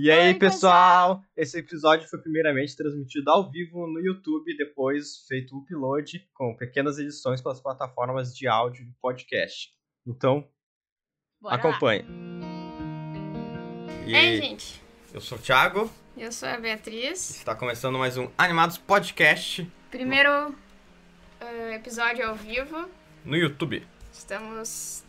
[0.00, 1.24] E aí, Oi, pessoal?
[1.36, 7.00] Esse episódio foi primeiramente transmitido ao vivo no YouTube, depois feito o upload com pequenas
[7.00, 9.72] edições para as plataformas de áudio e podcast.
[10.06, 10.48] Então,
[11.40, 12.04] Bora acompanhe.
[14.06, 14.80] E Ei, gente.
[15.12, 15.90] Eu sou o Thiago.
[16.16, 17.30] Eu sou a Beatriz.
[17.30, 19.68] Está começando mais um Animados Podcast.
[19.90, 22.88] Primeiro uh, episódio ao vivo.
[23.24, 23.84] No YouTube.
[24.12, 25.02] Estamos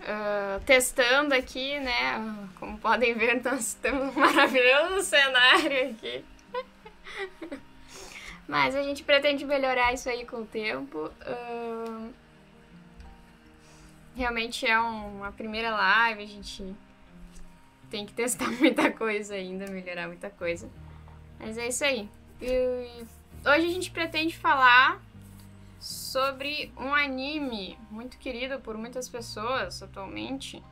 [0.00, 2.48] uh, testando aqui, né?
[2.58, 6.24] Como podem ver, nós temos um maravilhoso cenário aqui.
[8.48, 11.10] Mas a gente pretende melhorar isso aí com o tempo.
[11.26, 12.12] Uh,
[14.16, 16.74] realmente é um, uma primeira live, a gente
[17.90, 20.68] tem que testar muita coisa ainda, melhorar muita coisa.
[21.38, 22.08] Mas é isso aí.
[22.40, 23.04] E,
[23.44, 25.00] hoje a gente pretende falar
[25.78, 30.62] sobre um anime muito querido por muitas pessoas atualmente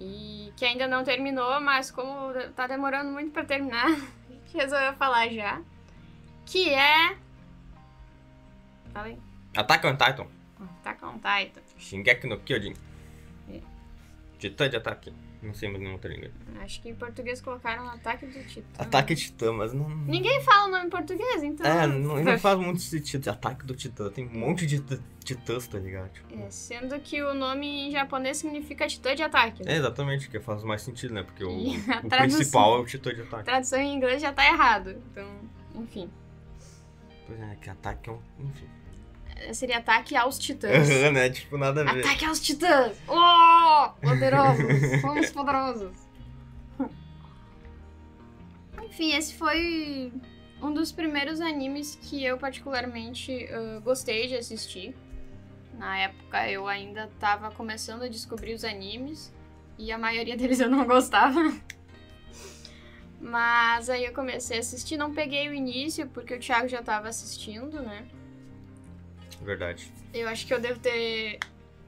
[0.00, 3.86] e que ainda não terminou, mas como tá demorando muito para terminar,
[4.52, 5.62] resolveu falar já.
[6.44, 7.16] Que é.
[8.92, 9.18] Fala aí.
[9.56, 10.26] Attack on Titan.
[10.80, 11.62] Attack on Titan.
[11.78, 12.74] Shingeki no Kyojin.
[13.48, 13.60] É.
[14.38, 15.14] Titã de ataque.
[15.42, 16.30] Não sei mais nenhuma outra língua.
[16.60, 18.68] Acho que em português colocaram Ataque do Titã.
[18.78, 19.88] Ataque Titã, mas não.
[19.88, 21.66] Ninguém fala o nome em português, então.
[21.66, 23.28] É, não, não faz muito sentido.
[23.28, 24.08] Ataque do Titã.
[24.08, 24.80] Tem um monte de
[25.24, 26.10] titãs, tá ligado?
[26.12, 26.40] Tipo...
[26.40, 29.64] É, sendo que o nome em japonês significa Titã de ataque.
[29.64, 29.72] Né?
[29.72, 31.24] É, exatamente, que faz mais sentido, né?
[31.24, 31.50] Porque o,
[32.04, 33.42] o principal é o Titã de ataque.
[33.42, 34.90] A tradução em inglês já tá errado.
[35.10, 35.28] Então,
[35.74, 36.08] enfim.
[37.26, 38.20] Pois é, que ataque é um.
[38.38, 38.81] Enfim
[39.52, 40.88] seria ataque aos titãs.
[41.12, 41.30] né?
[41.30, 42.04] Tipo, nada a ver.
[42.04, 42.96] Ataque aos titãs!
[43.08, 43.90] Oh!
[44.00, 44.64] Poderosos!
[45.00, 45.92] Somos poderosos!
[48.84, 50.12] Enfim, esse foi
[50.60, 54.94] um dos primeiros animes que eu particularmente uh, gostei de assistir.
[55.78, 59.32] Na época eu ainda estava começando a descobrir os animes
[59.78, 61.40] e a maioria deles eu não gostava.
[63.20, 67.08] Mas aí eu comecei a assistir, não peguei o início porque o Thiago já estava
[67.08, 68.06] assistindo, né?
[69.42, 69.92] Verdade.
[70.12, 71.38] Eu acho que eu devo ter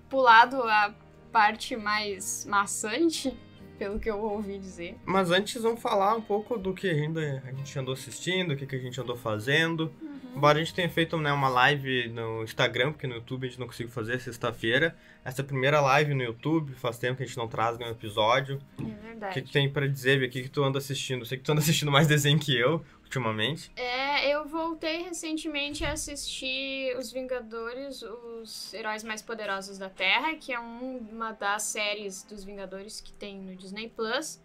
[0.08, 0.94] pulado a
[1.32, 3.36] parte mais maçante,
[3.78, 4.96] pelo que eu ouvi dizer.
[5.04, 8.66] Mas antes vamos falar um pouco do que ainda a gente andou assistindo, o que,
[8.66, 9.92] que a gente andou fazendo.
[10.00, 10.14] Uhum.
[10.36, 13.60] Embora a gente tenha feito né, uma live no Instagram, porque no YouTube a gente
[13.60, 14.96] não conseguiu fazer sexta-feira.
[15.24, 17.92] Essa é a primeira live no YouTube, faz tempo que a gente não traz nenhum
[17.92, 18.60] episódio.
[18.78, 19.30] É verdade.
[19.30, 21.20] O que, que tem para dizer, O que, que tu anda assistindo?
[21.20, 23.70] Eu sei que tu anda assistindo mais desenho que eu, ultimamente.
[23.76, 30.52] É, eu voltei recentemente a assistir Os Vingadores, os Heróis Mais Poderosos da Terra, que
[30.52, 34.40] é uma das séries dos Vingadores que tem no Disney Plus.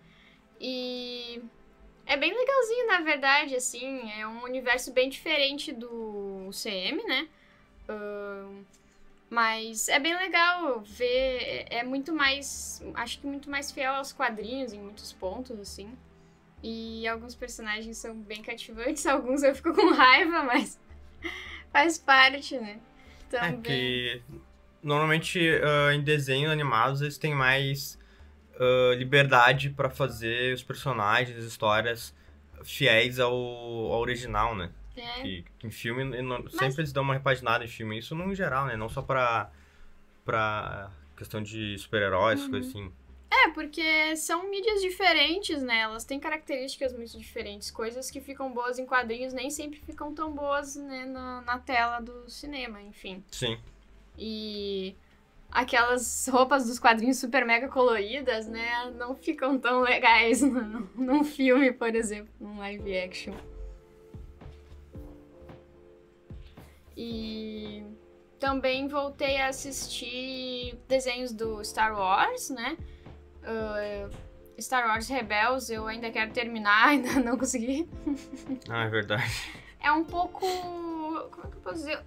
[0.59, 1.41] E
[2.05, 4.11] é bem legalzinho, na verdade, assim.
[4.11, 7.27] É um universo bem diferente do CM, né?
[7.87, 8.65] Uh,
[9.29, 11.65] mas é bem legal ver.
[11.69, 12.83] É muito mais.
[12.95, 15.95] Acho que muito mais fiel aos quadrinhos em muitos pontos, assim.
[16.61, 20.79] E alguns personagens são bem cativantes, alguns eu fico com raiva, mas
[21.71, 22.79] faz parte, né?
[23.29, 23.49] Também.
[23.49, 24.21] É que
[24.81, 27.97] normalmente uh, em desenhos animados eles têm mais
[28.55, 32.15] uh, liberdade para fazer os personagens, as histórias
[32.63, 34.71] fiéis ao, ao original, né?
[34.95, 35.21] É.
[35.21, 36.53] Que, que em filme, Mas...
[36.53, 38.75] sempre eles dão uma repaginada em filme, isso no geral, né?
[38.75, 39.49] Não só pra,
[40.25, 42.49] pra questão de super-heróis, uhum.
[42.49, 42.91] coisas assim.
[43.31, 45.81] É, porque são mídias diferentes, né?
[45.81, 47.69] Elas têm características muito diferentes.
[47.69, 51.99] Coisas que ficam boas em quadrinhos nem sempre ficam tão boas né, na, na tela
[51.99, 53.23] do cinema, enfim.
[53.29, 53.59] Sim.
[54.17, 54.95] E
[55.51, 61.71] aquelas roupas dos quadrinhos super mega coloridas, né, não ficam tão legais no, num filme,
[61.71, 63.33] por exemplo, num live action.
[66.97, 67.83] E
[68.39, 72.75] também voltei a assistir desenhos do Star Wars, né?
[73.43, 77.89] Uh, Star Wars Rebels eu ainda quero terminar, ainda não consegui.
[78.69, 79.31] Ah, é verdade.
[79.81, 80.45] É um pouco.
[81.31, 82.03] Como é que eu posso dizer?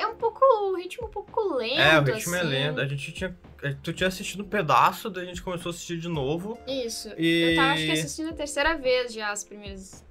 [0.00, 0.40] é um pouco.
[0.42, 1.80] O ritmo um pouco lento.
[1.80, 2.46] É, o ritmo é assim.
[2.46, 2.80] é lento.
[2.80, 3.36] A gente tinha.
[3.82, 6.58] Tu tinha assistido um pedaço, daí a gente começou a assistir de novo.
[6.66, 7.12] Isso.
[7.18, 7.50] E...
[7.50, 10.02] Eu tava acho que assistindo a terceira vez já as primeiras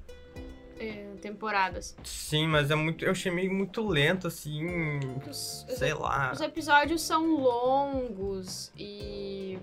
[0.79, 1.97] é, temporadas.
[2.03, 3.03] Sim, mas é muito.
[3.03, 4.99] Eu achei meio muito lento, assim.
[5.27, 6.31] Os, sei os, lá.
[6.31, 9.57] Os episódios são longos e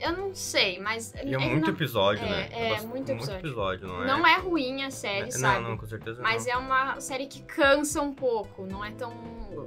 [0.00, 1.12] eu não sei, mas.
[1.24, 1.74] E é muito não...
[1.74, 2.48] episódio, é, né?
[2.52, 3.32] É, é muito episódio.
[3.32, 4.06] Muito episódio, não é?
[4.06, 5.62] Não é ruim a série, é, sabe?
[5.62, 6.52] Não, não, com certeza Mas não.
[6.52, 9.12] é uma série que cansa um pouco, não é tão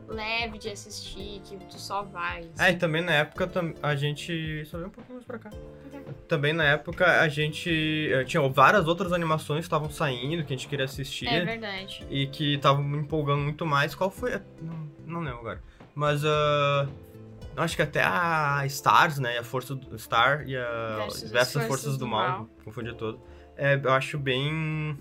[0.07, 2.39] leve de assistir, que tu só vai.
[2.39, 2.63] Assim.
[2.63, 3.49] É, e também na época
[3.81, 4.65] a gente.
[4.65, 5.49] Só veio um pouquinho mais pra cá.
[5.87, 6.01] Okay.
[6.27, 8.09] Também na época a gente.
[8.25, 11.27] Tinha várias outras animações que estavam saindo, que a gente queria assistir.
[11.27, 12.05] É verdade.
[12.09, 13.93] E que estavam me empolgando muito mais.
[13.93, 14.39] Qual foi?
[14.61, 15.61] Não, não lembro agora.
[15.93, 16.23] Mas.
[16.23, 17.10] Uh
[17.55, 19.37] Não, acho que até a Stars, né?
[19.37, 22.49] A Força do Star e a Versus as Versus Forças do, do Mal, Mal.
[22.63, 23.21] confundi todo.
[23.57, 24.97] É, eu acho bem.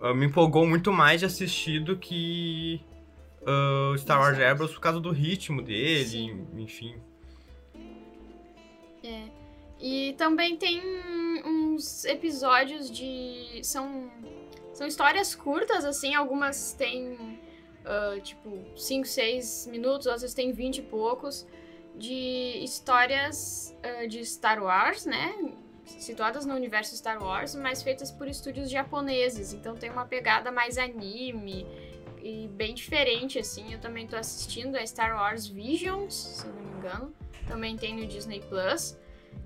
[0.00, 2.80] ah, me empolgou muito mais de assistir do que
[3.46, 4.36] ah, Star Wars.
[4.36, 6.46] Rebels por causa do ritmo dele, Sim.
[6.56, 6.96] enfim.
[9.04, 9.24] É.
[9.80, 10.80] E também tem
[11.44, 13.60] uns episódios de.
[13.64, 14.10] São,
[14.72, 17.40] são histórias curtas, assim, algumas têm
[17.84, 21.46] ah, tipo 5, 6 minutos, outras têm 20 e poucos,
[21.94, 25.34] de histórias ah, de Star Wars, né?
[25.84, 29.52] Situadas no universo Star Wars, mas feitas por estúdios japoneses.
[29.52, 31.66] Então tem uma pegada mais anime
[32.22, 33.72] e bem diferente, assim.
[33.72, 37.14] Eu também tô assistindo a Star Wars Visions, se não me engano.
[37.48, 38.96] Também tem no Disney Plus.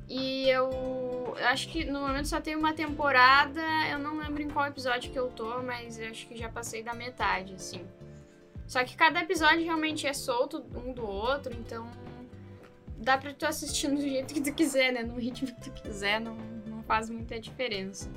[0.09, 3.63] E eu acho que no momento só tem uma temporada.
[3.91, 6.83] Eu não lembro em qual episódio que eu tô, mas eu acho que já passei
[6.83, 7.85] da metade, assim.
[8.67, 11.89] Só que cada episódio realmente é solto um do outro, então
[12.99, 15.03] dá pra tu assistir do jeito que tu quiser, né?
[15.03, 16.35] No ritmo que tu quiser, não,
[16.67, 18.11] não faz muita diferença.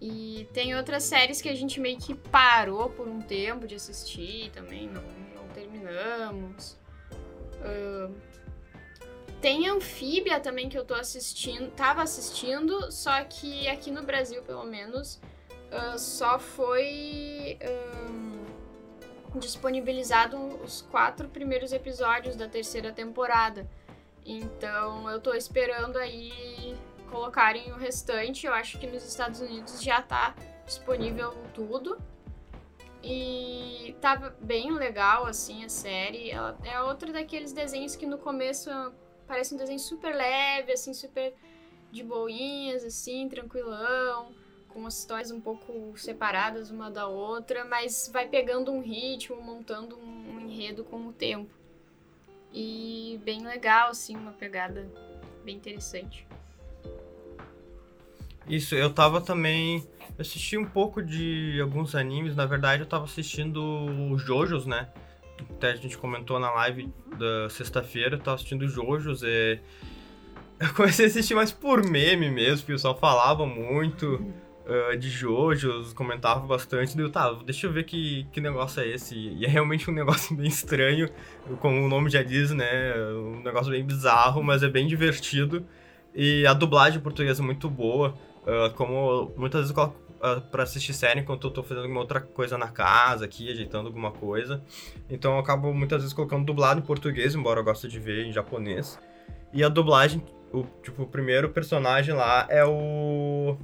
[0.00, 4.50] E tem outras séries que a gente meio que parou por um tempo de assistir
[4.50, 5.02] também, não,
[5.34, 6.76] não terminamos.
[7.64, 8.12] Ahn,
[9.40, 14.64] tem Anfíbia também que eu tô assistindo, tava assistindo, só que aqui no Brasil, pelo
[14.64, 15.20] menos,
[15.70, 18.31] ah, só foi ahn,
[19.38, 23.68] disponibilizado os quatro primeiros episódios da terceira temporada.
[24.24, 26.76] Então eu tô esperando aí
[27.10, 28.46] colocarem o restante.
[28.46, 30.34] Eu acho que nos Estados Unidos já tá
[30.64, 31.98] disponível tudo.
[33.04, 36.30] E tava bem legal, assim, a série.
[36.30, 38.70] Ela é outra daqueles desenhos que no começo
[39.26, 41.34] parece um desenho super leve, assim, super
[41.90, 44.32] de boinhas, assim, tranquilão,
[44.72, 49.98] com as histórias um pouco separadas uma da outra, mas vai pegando um ritmo, montando
[49.98, 51.50] um enredo com o tempo.
[52.52, 54.86] E bem legal, assim, uma pegada
[55.44, 56.26] bem interessante.
[58.48, 59.86] Isso, eu tava também.
[60.00, 64.88] Eu assisti um pouco de alguns animes, na verdade eu tava assistindo o Jojos, né?
[65.56, 69.58] Até a gente comentou na live da sexta-feira, eu tava assistindo Jojos e.
[70.60, 74.32] Eu comecei a assistir mais por meme mesmo, porque o pessoal falava muito
[74.66, 76.96] ah, de Jojos, comentava bastante.
[76.96, 79.14] Daí eu, tá, deixa eu ver que, que negócio é esse.
[79.14, 81.08] E é realmente um negócio bem estranho,
[81.60, 82.94] como o nome já diz, né?
[83.14, 85.64] Um negócio bem bizarro, mas é bem divertido.
[86.14, 88.14] E a dublagem portuguesa é muito boa.
[88.46, 92.00] Ah, como muitas vezes eu coloco ah, pra assistir série enquanto eu tô fazendo alguma
[92.00, 94.62] outra coisa na casa aqui, ajeitando alguma coisa.
[95.10, 98.32] Então eu acabo muitas vezes colocando dublado em português, embora eu goste de ver em
[98.32, 98.98] japonês.
[99.52, 103.56] E a dublagem, o, tipo, o primeiro personagem lá é o.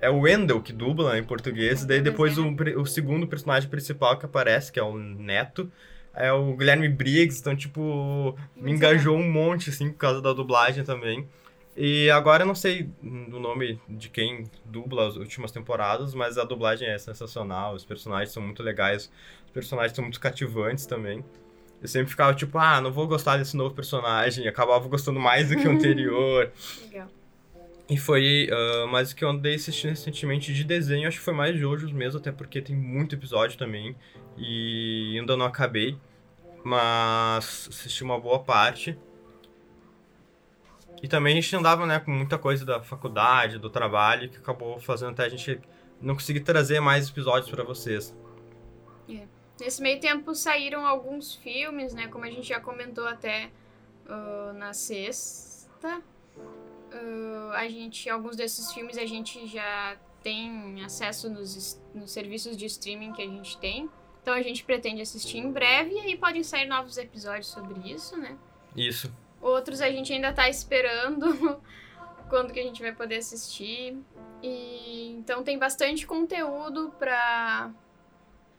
[0.00, 1.84] É o Wendell que dubla em português.
[1.84, 5.70] Daí depois o, o segundo personagem principal que aparece, que é o Neto,
[6.14, 7.40] é o Guilherme Briggs.
[7.40, 11.28] Então, tipo, me engajou um monte, assim, por causa da dublagem também.
[11.80, 16.42] E agora eu não sei o nome de quem dubla as últimas temporadas, mas a
[16.42, 19.08] dublagem é sensacional, os personagens são muito legais,
[19.46, 21.24] os personagens são muito cativantes também.
[21.80, 25.50] Eu sempre ficava tipo, ah, não vou gostar desse novo personagem, e acabava gostando mais
[25.50, 26.50] do que o anterior.
[26.82, 27.08] Legal.
[27.88, 31.34] E foi ah, mais o que eu andei assistindo recentemente de desenho, acho que foi
[31.34, 33.96] mais Jojos mesmo, até porque tem muito episódio também,
[34.36, 35.96] e ainda não acabei,
[36.64, 38.98] mas assisti uma boa parte.
[41.02, 44.78] E também a gente andava, né, com muita coisa da faculdade, do trabalho, que acabou
[44.80, 45.60] fazendo até a gente
[46.00, 48.14] não conseguir trazer mais episódios pra vocês.
[49.60, 52.06] Nesse meio tempo saíram alguns filmes, né?
[52.06, 53.50] Como a gente já comentou até
[54.06, 56.00] ah, na sexta.
[56.92, 62.66] Ah, a gente, alguns desses filmes a gente já tem acesso nos, nos serviços de
[62.66, 63.88] streaming que a gente tem.
[64.22, 68.16] Então a gente pretende assistir em breve e aí podem sair novos episódios sobre isso,
[68.16, 68.36] né?
[68.76, 69.12] Isso.
[69.40, 71.60] Outros a gente ainda tá esperando
[72.28, 73.96] quando que a gente vai poder assistir.
[74.42, 77.70] E então tem bastante conteúdo pra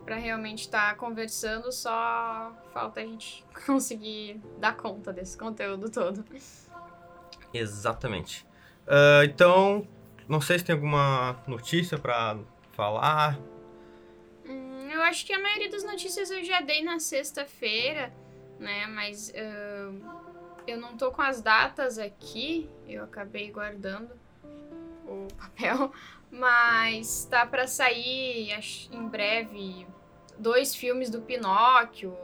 [0.03, 6.23] para realmente estar conversando, só falta a gente conseguir dar conta desse conteúdo todo.
[7.53, 8.45] Exatamente.
[8.87, 9.87] Ah, então,
[10.27, 12.37] não sei se tem alguma notícia pra
[12.71, 13.39] falar.
[14.45, 18.11] Hum, eu acho que a maioria das notícias eu já dei na sexta-feira,
[18.59, 18.87] né?
[18.87, 19.91] Mas ah,
[20.67, 24.11] eu não tô com as datas aqui, eu acabei guardando
[25.05, 25.91] o papel,
[26.31, 28.51] mas tá pra sair
[28.91, 29.87] em breve
[30.37, 32.15] dois filmes do Pinóquio,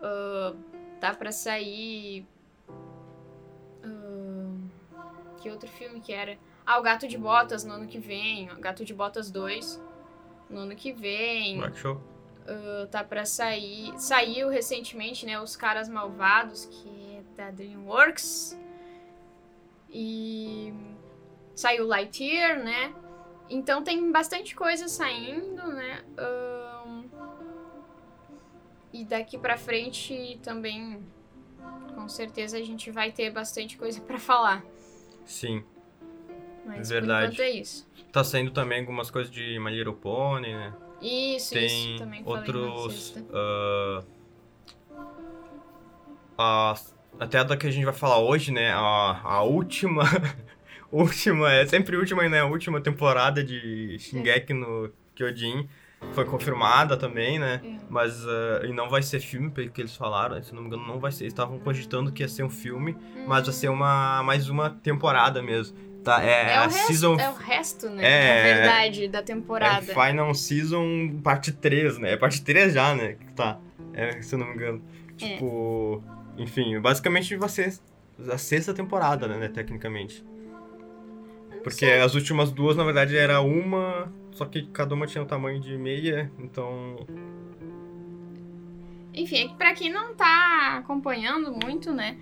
[0.00, 0.54] ah,
[1.00, 2.26] tá pra sair.
[5.42, 6.38] Que outro filme que era?
[6.64, 9.82] Ah, o Gato de Botas no ano que vem, o Gato de Botas 2
[10.48, 11.58] no ano que vem.
[11.58, 11.94] Black Show.
[11.94, 13.92] Uh, tá pra sair.
[13.98, 15.40] Saiu recentemente, né?
[15.40, 18.58] Os Caras Malvados, que é da DreamWorks.
[19.90, 20.72] E
[21.54, 22.94] saiu Lightyear, né?
[23.50, 26.02] Então tem bastante coisa saindo, né?
[26.86, 27.04] Um,
[28.92, 31.02] e daqui pra frente também,
[31.94, 34.64] com certeza, a gente vai ter bastante coisa para falar.
[35.24, 35.62] Sim.
[36.66, 37.40] Mas Verdade.
[37.40, 37.88] é isso.
[38.12, 40.72] Tá saindo também algumas coisas de My Little Pony, né?
[41.00, 41.98] Isso, Tem isso.
[41.98, 43.08] Também outros.
[43.08, 43.24] sexta.
[43.32, 44.02] ah,
[46.38, 46.74] a-
[47.20, 48.70] até a da que a gente vai falar hoje, né?
[48.72, 50.02] A, a última.
[50.90, 52.40] última, é sempre última, né?
[52.40, 55.68] A última temporada de Shingeki no Kyojin
[56.12, 57.60] foi confirmada também, né?
[57.64, 57.76] É.
[57.88, 58.26] Mas.
[58.26, 60.98] ah, e não vai ser filme, pelo que eles falaram, se não me engano, não
[60.98, 61.24] vai ser.
[61.24, 65.42] Eles estavam cogitando que ia ser um filme, mas vai ser uma, mais uma temporada
[65.42, 65.76] mesmo.
[66.02, 68.02] Tá, é, É, a o resto, season é o resto, né?
[68.04, 69.86] É, Na verdade, da É temporada.
[69.86, 72.12] Final Season parte 3, né?
[72.12, 73.16] É parte 3 já, né?
[73.36, 73.58] Tá.
[73.94, 74.82] É, se eu não me engano.
[75.16, 76.02] Tipo.
[76.36, 77.78] Enfim, basicamente vai ser
[78.28, 79.48] a sexta temporada, né?
[79.48, 80.24] Tecnicamente.
[81.62, 84.12] Porque as últimas duas, na verdade, era uma.
[84.32, 86.96] Só que cada uma tinha o tamanho de meia, então.
[89.14, 92.16] Enfim, é pra quem não tá acompanhando muito, né?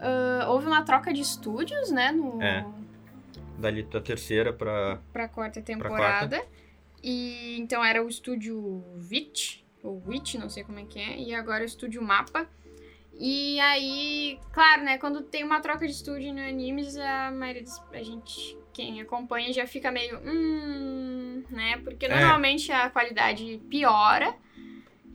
[0.00, 2.12] ah, houve uma troca de estúdios, né?
[2.12, 2.66] No, É.
[3.58, 5.00] Dali da terceira pra.
[5.12, 6.44] pra quarta temporada.
[7.02, 11.34] E então era o estúdio Vit, ou Witch, não sei como é que é, e
[11.34, 12.48] agora o estúdio Mapa.
[13.18, 17.82] E aí, claro, né, quando tem uma troca de estúdio no animes, a maioria dos,
[17.92, 22.20] a gente, quem acompanha já fica meio, hum, né, porque É.
[22.20, 24.34] normalmente a qualidade piora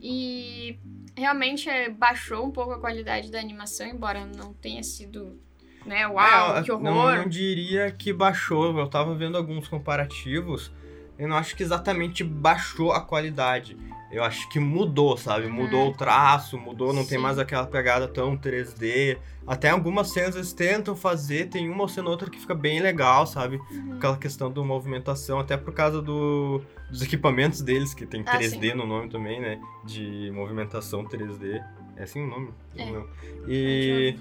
[0.01, 0.79] e
[1.15, 5.39] realmente é, baixou um pouco a qualidade da animação, embora não tenha sido,
[5.85, 7.17] né, uau, É, que Não, horror.
[7.17, 8.75] não diria que baixou.
[8.75, 10.71] Eu tava vendo alguns comparativos.
[11.19, 13.77] Eu não acho que exatamente baixou a qualidade.
[14.11, 15.47] Eu acho que mudou, sabe?
[15.47, 17.23] Mudou o traço, mudou, não tem Sim.
[17.23, 19.17] mais aquela pegada tão 3D.
[19.47, 23.25] Até algumas cenas eles tentam fazer, tem uma cena ou outra que fica bem legal,
[23.25, 23.59] sabe?
[23.71, 23.95] Uhum.
[23.95, 28.73] Aquela questão da movimentação, até por causa do, dos equipamentos deles, que tem Ah, 3D
[28.73, 29.59] no nome também, né?
[29.85, 31.63] De movimentação 3D.
[31.95, 32.49] É assim o nome?
[32.75, 32.91] É.
[32.91, 33.07] Não.
[33.47, 34.15] E.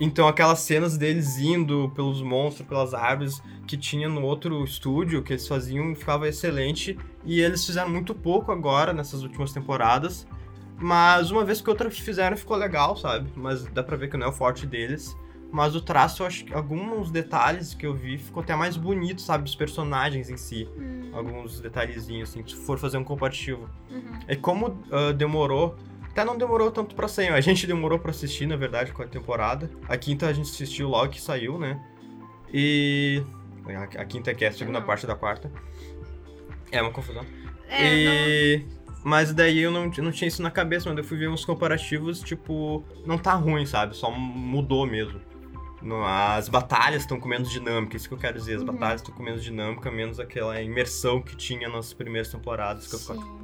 [0.00, 5.34] Então, aquelas cenas deles indo pelos monstros, pelas árvores que tinha no outro estúdio que
[5.34, 6.98] eles faziam, ficava excelente.
[7.24, 10.26] E eles fizeram muito pouco agora, nessas últimas temporadas.
[10.78, 13.30] Mas uma vez que outra fizeram, ficou legal, sabe?
[13.36, 15.14] Mas dá pra ver que não é o forte deles.
[15.52, 19.20] Mas o traço, eu acho que alguns detalhes que eu vi ficou até mais bonito,
[19.20, 19.44] sabe?
[19.44, 20.66] Dos personagens em si.
[20.78, 23.68] Hum, Alguns detalhezinhos, assim, se for fazer um comparativo.
[23.90, 24.12] uhum.
[24.28, 25.76] É como ah, demorou.
[26.10, 27.28] Até não demorou tanto pra sair.
[27.28, 29.70] A gente demorou pra assistir, na verdade, com a temporada.
[29.88, 31.80] A quinta a gente assistiu logo que saiu, né?
[32.52, 33.22] E.
[33.66, 34.86] A, a quinta que é a segunda Não.
[34.86, 35.50] parte da quarta.
[36.72, 37.24] É uma confusão.
[37.68, 38.66] É, não- e.
[39.02, 42.20] Mas daí eu não, não tinha isso na cabeça, mas eu fui ver uns comparativos,
[42.20, 43.96] tipo, não tá ruim, sabe?
[43.96, 45.20] Só mudou mesmo.
[45.80, 48.56] No- As batalhas estão com menos dinâmica, isso que eu quero dizer.
[48.56, 48.66] As Uhum.
[48.66, 52.88] batalhas estão com menos dinâmica, menos aquela imersão que tinha nas primeiras temporadas.
[52.88, 53.39] Que eu.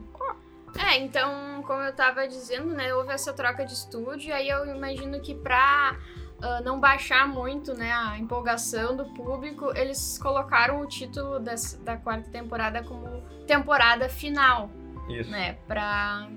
[0.78, 5.21] É, então, como eu tava dizendo, né, houve essa troca de estúdio, aí eu imagino
[5.21, 5.97] que pra
[6.42, 11.97] ah, não baixar muito, né, a empolgação do público, eles colocaram o título dessa- da
[11.97, 14.68] quarta temporada como temporada final,
[15.09, 15.30] Isso.
[15.30, 16.28] né, pra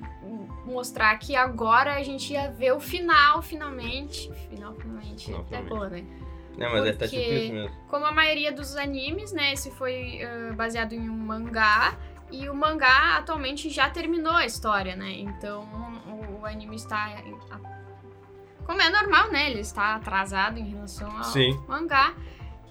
[0.66, 4.32] mostrar que agora a gente ia ver o final, finalmente.
[4.50, 5.70] Final, finalmente, Final, até finalmente.
[5.70, 6.06] boa, né?
[6.58, 7.76] É, mas é até tipo Porque- isso mesmo.
[7.88, 9.54] Como a maioria dos animes, né?
[9.54, 11.98] Esse foi ah, baseado em um mangá.
[12.32, 15.12] E o mangá atualmente já terminou a história, né?
[15.12, 15.64] Então
[16.08, 17.16] o, o anime está.
[18.66, 19.50] Como é normal, né?
[19.50, 21.60] Ele está atrasado em relação ao Sim.
[21.68, 22.14] mangá.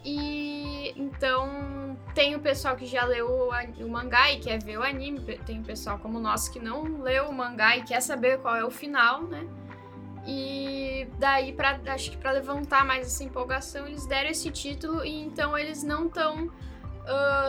[0.04, 4.82] E então tem o pessoal que já leu o, o mangá e quer ver o
[4.82, 5.20] anime.
[5.44, 8.64] Tem o pessoal como nós que não leu o mangá e quer saber qual é
[8.64, 9.46] o final, né?
[10.26, 15.22] E daí, pra, acho que pra levantar mais essa empolgação, eles deram esse título e
[15.22, 16.50] então eles não estão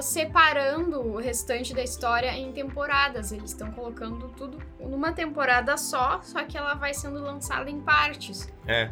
[0.01, 3.31] separando o restante da história em temporadas.
[3.31, 8.51] Eles estão colocando tudo numa temporada só, só que ela vai sendo lançada em partes.
[8.67, 8.91] É.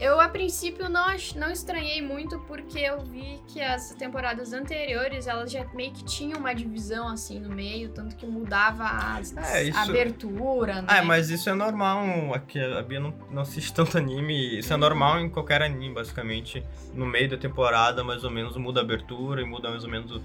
[0.00, 5.52] Eu, a princípio, não, não estranhei muito porque eu vi que as temporadas anteriores, elas
[5.52, 9.78] já meio que tinham uma divisão, assim, no meio, tanto que mudava as, É, isso-
[9.78, 10.88] a abertura, né?
[10.88, 12.34] Ah, mas isso é normal.
[12.34, 14.58] Aqui a Bia não, não assiste tanto anime.
[14.58, 16.64] Isso é normal em qualquer anime, basicamente.
[16.92, 20.20] No meio da temporada, mais ou menos, muda a abertura e muda mais ou menos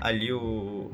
[0.00, 0.90] ali o.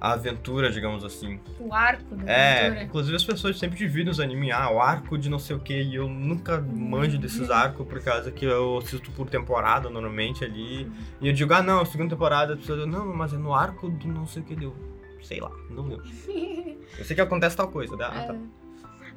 [0.00, 1.40] A aventura, digamos assim.
[1.58, 2.84] O arco da É, abertura.
[2.84, 5.72] inclusive as pessoas sempre dividem os animes, ah, o arco de não sei o que,
[5.82, 10.90] e eu nunca manjo desses arcos, por causa que eu assisto por temporada normalmente ali.
[11.20, 13.88] E eu digo, ah não, segunda temporada, a pessoa diz, não, mas é no arco
[13.88, 14.76] do não sei o que deu.
[15.22, 16.04] Sei lá, não lembro.
[16.98, 17.96] Eu sei que acontece tal coisa.
[17.96, 18.04] Né?
[18.04, 18.34] Ah, tá.
[18.34, 18.38] É.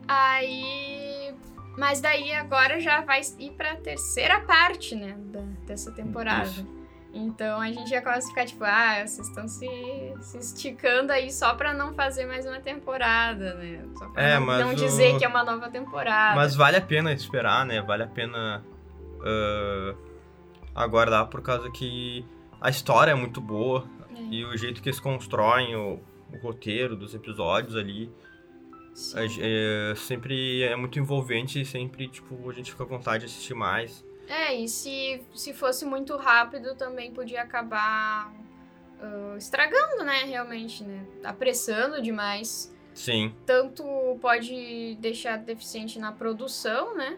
[0.08, 1.34] Aí.
[1.78, 5.16] Mas daí agora já vai ir pra terceira parte, né?
[5.32, 6.46] Da, dessa temporada.
[6.50, 6.79] Isso.
[7.12, 9.68] Então a gente já começa a ficar tipo, ah, vocês estão se,
[10.22, 13.84] se esticando aí só pra não fazer mais uma temporada, né?
[13.98, 16.36] Só pra É, não, não o- dizer que é uma nova temporada.
[16.36, 17.82] Mas vale a pena esperar, né?
[17.82, 18.64] Vale a pena
[19.26, 19.96] ah,
[20.76, 22.24] aguardar por causa que
[22.62, 23.86] a história é muito boa
[24.16, 26.00] É, e o jeito que eles constroem o,
[26.34, 28.12] o roteiro dos episódios ali
[29.16, 29.26] é,
[29.92, 33.54] é- sempre é muito envolvente e sempre, tipo, a gente fica com vontade de assistir
[33.56, 34.06] mais.
[34.30, 38.32] É, e se, se fosse muito rápido também podia acabar
[39.02, 40.24] ah, estragando, né?
[40.24, 41.04] Realmente, né?
[41.24, 42.74] Apressando demais.
[42.94, 43.84] Sim, Tanto
[44.22, 47.18] pode deixar deficiente na produção, né?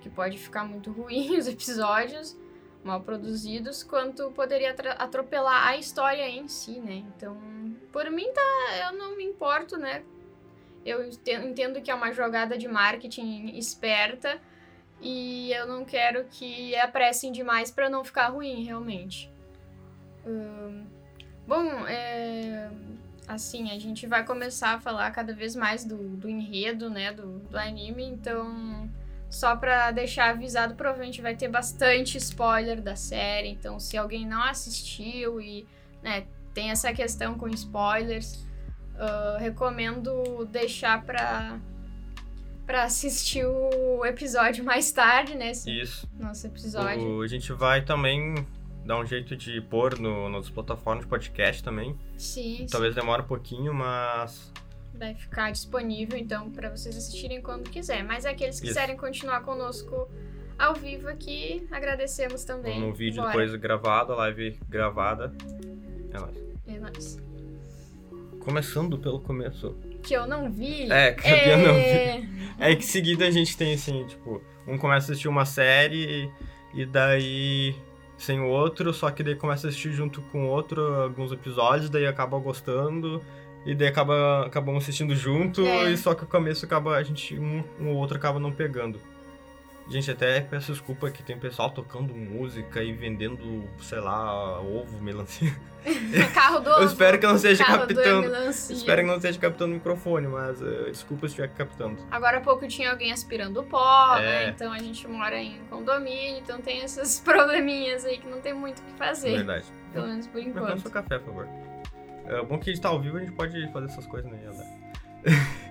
[0.00, 2.36] Que pode ficar muito ruim os episódios,
[2.82, 7.04] mal produzidos, quanto poderia atropelar a história em si, né?
[7.14, 7.36] Então,
[7.92, 10.02] por mim, tá, eu não me importo, né?
[10.84, 14.40] Eu ente- entendo que é uma jogada de marketing esperta
[15.00, 19.30] e eu não quero que apressem demais pra não ficar ruim, realmente.
[20.26, 20.84] Ahn,
[21.46, 22.70] bom, é,
[23.26, 27.38] assim, a gente vai começar a falar cada vez mais do, do enredo, né, do,
[27.38, 28.90] do anime, então,
[29.30, 34.42] só pra deixar avisado, provavelmente vai ter bastante spoiler da série, então se alguém não
[34.42, 35.66] assistiu e,
[36.02, 38.44] né, tem essa questão com spoilers,
[38.98, 41.60] ah, recomendo deixar pra,
[42.68, 46.06] pra assistir o episódio mais tarde, né, esse isso.
[46.20, 47.02] nosso episódio.
[47.16, 48.34] O- a gente vai também
[48.84, 51.96] dar um jeito de pôr no, nas plataformas de podcast também.
[52.18, 54.52] Sim, Talvez demore um pouquinho, mas
[54.94, 58.04] vai ficar disponível, então, para vocês assistirem quando quiser.
[58.04, 58.74] Mas aqueles que Isso.
[58.74, 60.06] quiserem continuar conosco
[60.58, 62.78] ao vivo aqui, agradecemos também.
[62.80, 63.28] no vídeo Bora.
[63.30, 65.32] depois gravado, a live gravada.
[66.12, 66.36] É nóis.
[66.66, 67.18] É nóis.
[68.40, 69.74] Começando pelo começo.
[70.02, 70.90] Que eu não vi.
[70.90, 71.80] É, que eu não vi.
[71.80, 72.22] É,
[72.60, 76.28] É que seguida a gente tem assim, tipo, um começa a assistir uma série
[76.74, 77.74] e daí
[78.16, 82.04] sem o outro, só que daí começa a assistir junto com outro alguns episódios, daí
[82.04, 83.22] acaba gostando,
[83.64, 85.92] e daí acaba acabamos assistindo junto, É.
[85.92, 88.98] e só que o começo acaba a gente um, um ou outro acaba não pegando.
[89.90, 95.50] Gente, até peço desculpa que tem pessoal tocando música e vendendo, sei lá, ovo, melancia.
[96.34, 98.34] Carro do Eu espero que não seja carro do captando.
[98.50, 101.96] Espero que não esteja captando o microfone, mas eh, desculpa se estiver captando.
[102.10, 104.20] Agora há pouco tinha alguém aspirando pó, É.
[104.22, 104.48] né?
[104.50, 108.80] Então a gente mora em condomínio, então tem esses probleminhas aí que não tem muito
[108.80, 109.36] o que fazer.
[109.36, 109.64] Verdade.
[109.92, 110.90] Pelo menos por Me alcança o enquanto.
[110.92, 111.48] café, por favor.
[112.26, 114.38] É bom que a gente tá ao vivo, a gente pode fazer essas coisas, né?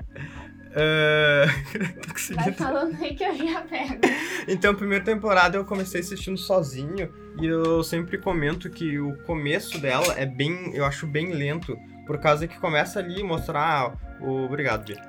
[2.12, 2.44] Conseguindo.
[2.44, 4.00] Vai falando aí que eu já pego.
[4.48, 7.12] Então, a primeira temporada eu comecei assistindo sozinho
[7.42, 12.20] e eu sempre comento que o começo dela é bem, eu acho bem lento, por
[12.20, 15.02] causa que começa ali mostrar o, obrigado, Bia.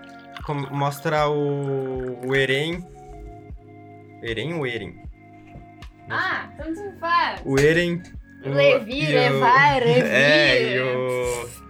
[0.70, 2.82] Mostra o, o Eren,
[4.22, 5.02] Eren ou Eren?
[6.08, 7.42] Ah, tanto faz.
[7.44, 8.02] O Eren,
[8.44, 10.04] o- Levi, o- levar, revir.
[10.08, 11.67] É, e o...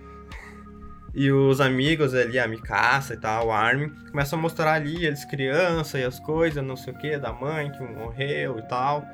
[1.18, 5.24] E os amigos ali, a Mikasa e tal, o Armin, começam a mostrar ali eles
[5.24, 9.04] criança e as coisas, não sei o que, da mãe que morreu e tal.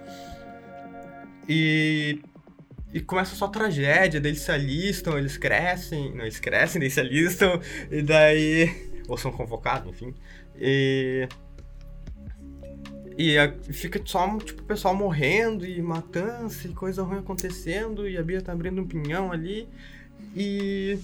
[1.49, 2.21] E...
[2.93, 7.01] E começa só tragédia, daí eles se alistam, eles crescem, não, eles crescem, daí se
[7.01, 7.59] alistam,
[7.91, 8.93] e daí...
[9.09, 10.15] Ou são convocados, enfim.
[10.57, 11.27] E...
[13.17, 13.37] E
[13.73, 18.43] fica só, tipo, o pessoal morrendo e matança e coisa ruim acontecendo, e a Bia
[18.43, 19.67] tá abrindo um pinhão ali.
[20.37, 20.99] E.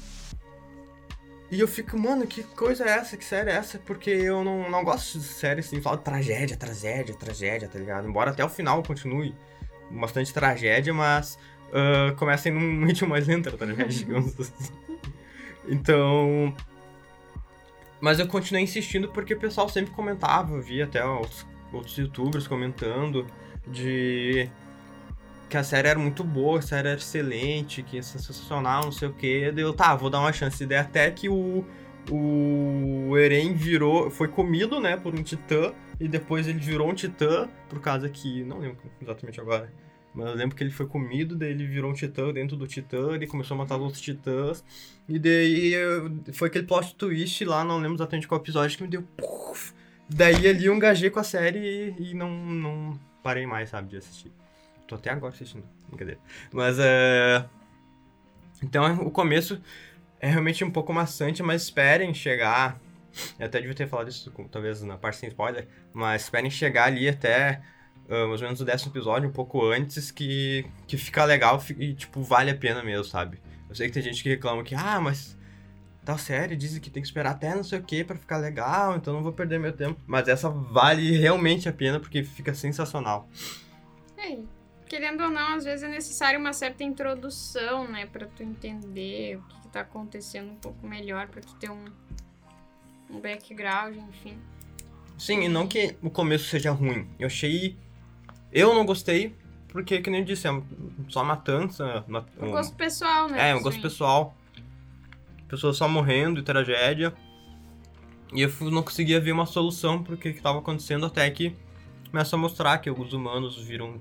[1.50, 3.16] E eu fico, mano, que coisa é essa?
[3.16, 3.78] Que série é essa?
[3.78, 8.08] Porque eu não, não gosto de série assim, fala tragédia, tragédia, tragédia, tá ligado?
[8.08, 9.34] Embora até o final continue
[9.90, 11.36] bastante tragédia, mas
[11.72, 14.72] ah, começa em um ritmo mais lento a tragédia, digamos assim.
[15.68, 16.54] Então.
[18.00, 22.48] Mas eu continuei insistindo porque o pessoal sempre comentava, eu via até os outros youtubers
[22.48, 23.26] comentando
[23.66, 24.48] de
[25.50, 29.08] que a série era muito boa, a série era excelente, que é sensacional, não sei
[29.08, 29.50] o que.
[29.50, 30.64] Daí eu, tá, vou dar uma chance.
[30.64, 31.66] Daí até que o,
[32.10, 37.48] o Eren virou, foi comido, né, por um titã, e depois ele virou um titã,
[37.68, 39.72] por causa que, não lembro exatamente agora,
[40.14, 43.14] mas eu lembro que ele foi comido, daí ele virou um titã dentro do titã,
[43.14, 44.64] ele começou a matar os outros titãs,
[45.08, 45.74] e daí
[46.32, 49.02] foi aquele plot twist lá, não lembro exatamente qual episódio, que me deu...
[49.02, 49.74] Puff,
[50.12, 53.96] Daí ali eu engajei com a série e, e não, não parei mais, sabe, de
[53.96, 54.32] assistir.
[54.90, 56.20] Tô até agora assistindo, brincadeira.
[56.52, 57.44] Mas, é...
[58.60, 59.62] Então, o começo
[60.18, 62.76] é realmente um pouco maçante, mas esperem chegar...
[63.38, 67.08] Eu até devia ter falado isso, talvez, na parte sem spoiler, mas esperem chegar ali
[67.08, 67.62] até
[68.08, 71.94] ah, mais ou menos o décimo episódio, um pouco antes, que, que fica legal e,
[71.94, 73.40] tipo, vale a pena mesmo, sabe?
[73.68, 75.38] Eu sei que tem gente que reclama que, ah, mas
[76.04, 78.96] tal série dizem que tem que esperar até não sei o que para ficar legal,
[78.96, 80.00] então não vou perder meu tempo.
[80.08, 83.28] Mas essa vale realmente a pena porque fica sensacional.
[84.18, 84.38] É,
[84.90, 89.42] querendo ou não, às vezes é necessário uma certa introdução, né, para tu entender o
[89.42, 91.84] que, que tá acontecendo um pouco melhor, para tu ter um,
[93.08, 94.36] um background, enfim.
[95.16, 97.08] Sim, e não que o começo seja ruim.
[97.20, 97.78] Eu achei.
[98.50, 99.36] Eu não gostei,
[99.68, 100.62] porque, que nem eu disse, é
[101.08, 102.04] só matança.
[102.40, 103.50] Um gosto pessoal, né?
[103.50, 104.36] É, um gosto pessoal.
[105.46, 107.14] Pessoas só morrendo e tragédia.
[108.32, 111.54] E eu não conseguia ver uma solução pro que estava acontecendo até que
[112.10, 114.00] começa a mostrar que os humanos viram.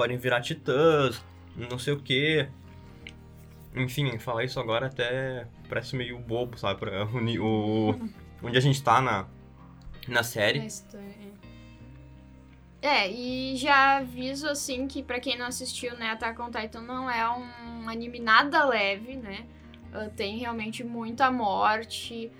[0.00, 1.22] Podem virar titãs,
[1.54, 2.48] não sei o que.
[3.76, 6.80] Enfim, falar isso agora até parece meio bobo, sabe?
[6.80, 8.10] Pra, o, o,
[8.42, 9.28] onde a gente tá na,
[10.08, 10.66] na série.
[12.80, 17.10] É, e já aviso assim que para quem não assistiu, né, Attack on Titan não
[17.10, 19.44] é um anime nada leve, né?
[19.92, 22.32] Uh, tem realmente muita morte,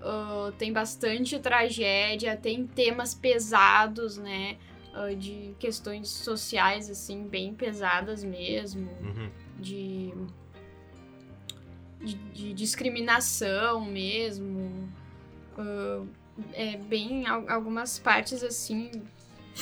[0.00, 4.56] uh, tem bastante tragédia, tem temas pesados, né?
[4.98, 8.90] Uh, de questões sociais, assim, bem pesadas mesmo.
[9.00, 9.30] Uhum.
[9.58, 10.12] De,
[12.00, 14.92] de, de, discriminação mesmo.
[16.52, 18.90] é bem algumas partes assim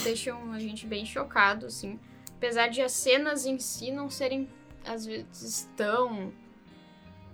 [0.02, 1.98] deixam a gente bem chocado, assim.
[2.36, 4.48] Apesar de as cenas em si não serem,
[4.84, 6.32] às vezes, tão.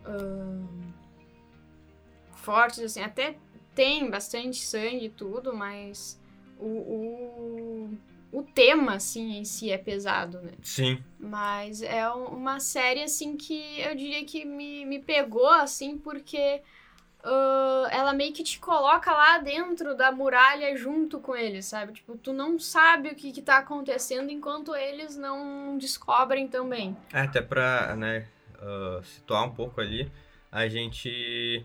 [0.04, 0.92] Uh,
[2.34, 3.02] fortes, assim.
[3.02, 3.36] Até
[3.74, 6.20] tem bastante sangue e tudo, mas
[6.62, 7.98] o,
[8.32, 10.52] o, o tema, assim, em si é pesado, né?
[10.62, 11.02] Sim.
[11.18, 16.62] Mas é uma série, assim, que eu diria que me, me pegou, assim, porque
[17.24, 21.92] uh, ela meio que te coloca lá dentro da muralha junto com eles, sabe?
[21.92, 26.96] Tipo, tu não sabe o que, que tá acontecendo enquanto eles não descobrem também.
[27.12, 28.26] É, até pra, né,
[28.58, 30.10] uh, situar um pouco ali,
[30.50, 31.64] a gente.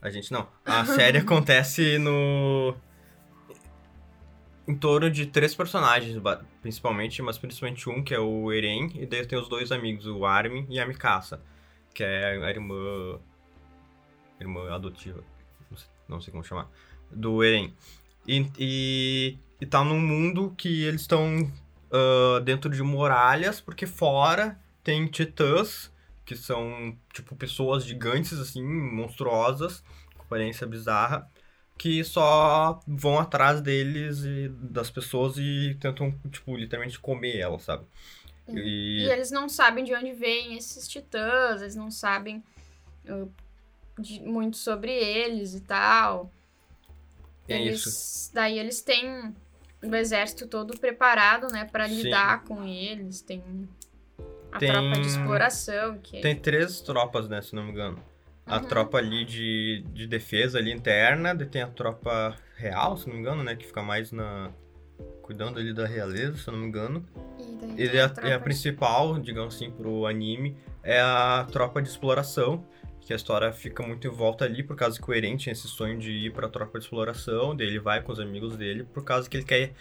[0.00, 0.48] A gente não.
[0.64, 2.74] A série acontece no.
[4.68, 6.14] Em torno de três personagens,
[6.60, 10.26] principalmente, mas principalmente um, que é o Eren, e daí tem os dois amigos, o
[10.26, 11.40] Armin e a Mikasa,
[11.94, 13.18] que é a irmã
[14.38, 15.24] irmã adotiva,
[15.70, 16.70] não sei, não sei como chamar,
[17.10, 17.72] do Eren.
[18.26, 21.50] E, e, e tá num mundo que eles estão
[21.90, 25.90] uh, dentro de muralhas, porque fora tem titãs,
[26.24, 29.82] que são, tipo, pessoas gigantes, assim, monstruosas,
[30.14, 31.26] com aparência bizarra,
[31.78, 37.86] que só vão atrás deles e das pessoas e tentam, tipo, literalmente comer elas, sabe?
[38.48, 39.04] E...
[39.04, 42.42] e eles não sabem de onde vêm esses titãs, eles não sabem
[43.08, 43.30] uh,
[43.98, 46.32] de, muito sobre eles e tal.
[47.46, 48.34] É eles, isso.
[48.34, 49.34] Daí eles têm
[49.82, 53.20] o exército todo preparado, né, para lidar com eles.
[53.20, 53.42] Tem
[54.50, 54.72] a tem...
[54.72, 55.98] tropa de exploração.
[55.98, 56.16] Que...
[56.16, 58.02] É tem três tropas, né, se não me engano.
[58.48, 58.64] A uhum.
[58.64, 63.44] tropa ali de, de defesa ali interna, tem a tropa real, se não me engano,
[63.44, 64.50] né, que fica mais na
[65.22, 67.04] cuidando ali da realeza, se não me engano.
[67.76, 72.64] E, é a, a principal, digamos assim, pro anime, é a tropa de exploração,
[73.08, 75.66] que a história fica muito em volta ali, por causa que o Eren tinha esse
[75.66, 79.04] sonho de ir pra tropa de exploração, daí ele vai com os amigos dele, por
[79.04, 79.72] causa que ele quer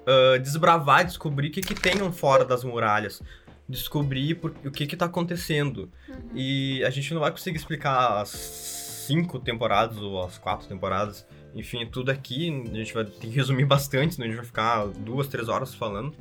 [0.00, 3.22] uh, desbravar, descobrir o que, que tem fora das muralhas.
[3.68, 5.90] Descobrir por, o que que tá acontecendo.
[6.08, 6.30] Uhum.
[6.34, 11.26] E a gente não vai conseguir explicar as cinco temporadas ou as quatro temporadas.
[11.54, 12.50] Enfim, tudo aqui.
[12.70, 15.74] A gente vai ter que resumir bastante, senão a gente vai ficar duas, três horas
[15.74, 16.14] falando.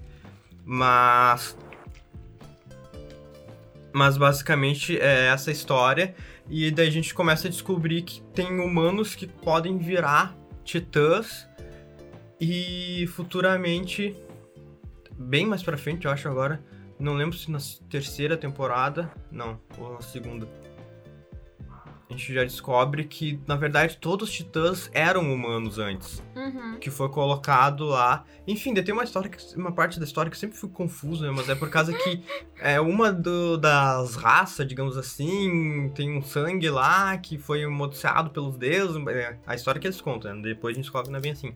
[0.65, 1.57] Mas
[3.93, 6.15] mas basicamente é essa história.
[6.49, 11.47] E daí a gente começa a descobrir que tem humanos que podem virar titãs.
[12.41, 14.15] E futuramente,
[15.17, 16.61] bem mais pra frente, eu acho agora.
[16.99, 19.11] Não lembro se na terceira temporada.
[19.31, 20.47] Não, ou na segunda
[22.13, 26.21] a gente já descobre que, na verdade, todos os titãs eram humanos antes.
[26.35, 26.77] Uhum.
[26.79, 28.23] Que foi colocado lá.
[28.47, 31.31] Enfim, tem uma história, que, uma parte da história que eu sempre fico confuso, né?
[31.35, 32.21] Mas é por causa que
[32.59, 38.57] é uma do, das raças, digamos assim, tem um sangue lá que foi amaldiçoado pelos
[38.57, 38.95] deuses.
[39.07, 40.41] É a história que eles contam, né?
[40.41, 41.55] Depois a gente descobre que não é bem assim.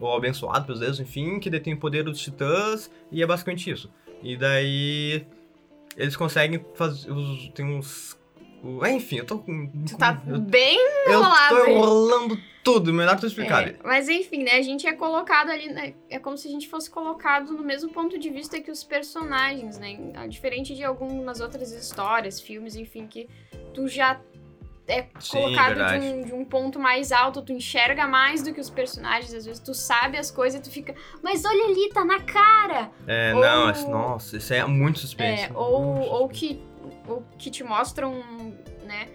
[0.00, 2.90] Ou abençoado pelos deuses, enfim, que detém o poder dos titãs.
[3.10, 3.88] E é basicamente isso.
[4.22, 5.26] E daí
[5.96, 7.08] eles conseguem fazer.
[7.54, 8.16] Tem uns
[8.88, 9.66] enfim, eu tô com.
[9.84, 11.56] Tu tá bem enrolado.
[11.56, 13.66] Eu tô enrolando tudo, melhor tu explicar.
[13.66, 14.52] É, mas enfim, né?
[14.52, 15.94] A gente é colocado ali, né?
[16.08, 19.78] É como se a gente fosse colocado no mesmo ponto de vista que os personagens,
[19.78, 19.98] né?
[20.28, 23.28] Diferente de algumas outras histórias, filmes, enfim, que
[23.74, 24.20] tu já
[24.92, 28.60] é Sim, colocado de um, de um, ponto mais alto, tu enxerga mais do que
[28.60, 32.04] os personagens, às vezes tu sabe as coisas e tu fica, mas olha ali, tá
[32.04, 32.90] na cara!
[33.06, 35.44] É, ou, não, nossa, isso é muito suspense.
[35.44, 36.62] É, ou, ou que
[37.06, 38.22] ou que te mostram,
[38.84, 39.08] né,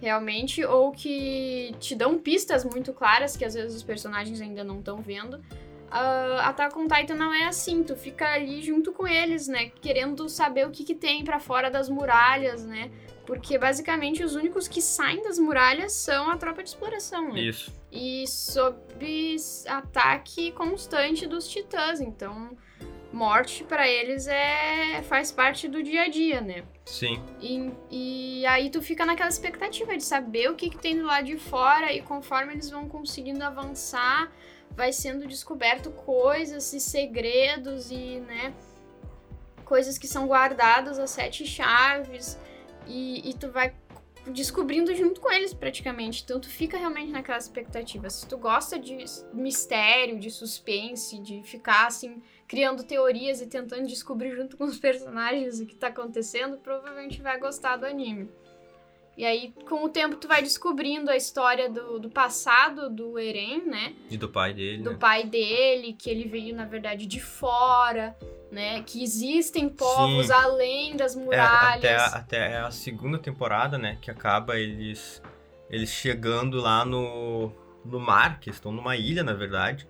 [0.00, 4.78] realmente, ou que te dão pistas muito claras que às vezes os personagens ainda não
[4.78, 5.40] estão vendo.
[5.88, 9.70] Uh, Attack on Titan não é assim, tu fica ali junto com eles, né?
[9.80, 12.90] Querendo saber o que, que tem para fora das muralhas, né?
[13.28, 17.42] Porque basicamente os únicos que saem das muralhas são a tropa de exploração, né?
[17.42, 17.70] Isso.
[17.92, 19.36] E sob
[19.66, 22.56] ataque constante dos titãs, então
[23.12, 26.64] morte para eles é faz parte do dia a dia, né?
[26.86, 27.22] Sim.
[27.38, 31.26] E, e aí tu fica naquela expectativa de saber o que, que tem do lado
[31.26, 34.32] de fora e conforme eles vão conseguindo avançar,
[34.70, 38.54] vai sendo descoberto coisas e segredos e, né,
[39.66, 42.38] coisas que são guardadas as sete chaves
[42.88, 43.74] e, e tu vai
[44.26, 46.22] descobrindo junto com eles praticamente.
[46.22, 48.10] Então tu fica realmente naquela expectativa.
[48.10, 48.96] Se tu gosta de
[49.32, 55.60] mistério, de suspense, de ficar assim criando teorias e tentando descobrir junto com os personagens
[55.60, 58.28] o que tá acontecendo, provavelmente vai gostar do anime.
[59.18, 63.64] E aí, com o tempo, tu vai descobrindo a história do, do passado do Eren,
[63.66, 63.92] né?
[64.08, 64.80] E do pai dele.
[64.84, 64.96] Do né?
[64.96, 68.16] pai dele, que ele veio, na verdade, de fora,
[68.48, 68.80] né?
[68.86, 70.32] Que existem povos Sim.
[70.32, 71.74] além das É, muralhas.
[71.84, 73.98] até, a- até a segunda temporada, né?
[74.00, 75.20] Que acaba eles,
[75.68, 77.50] eles chegando lá no,
[77.84, 79.88] no mar, que estão numa ilha, na verdade.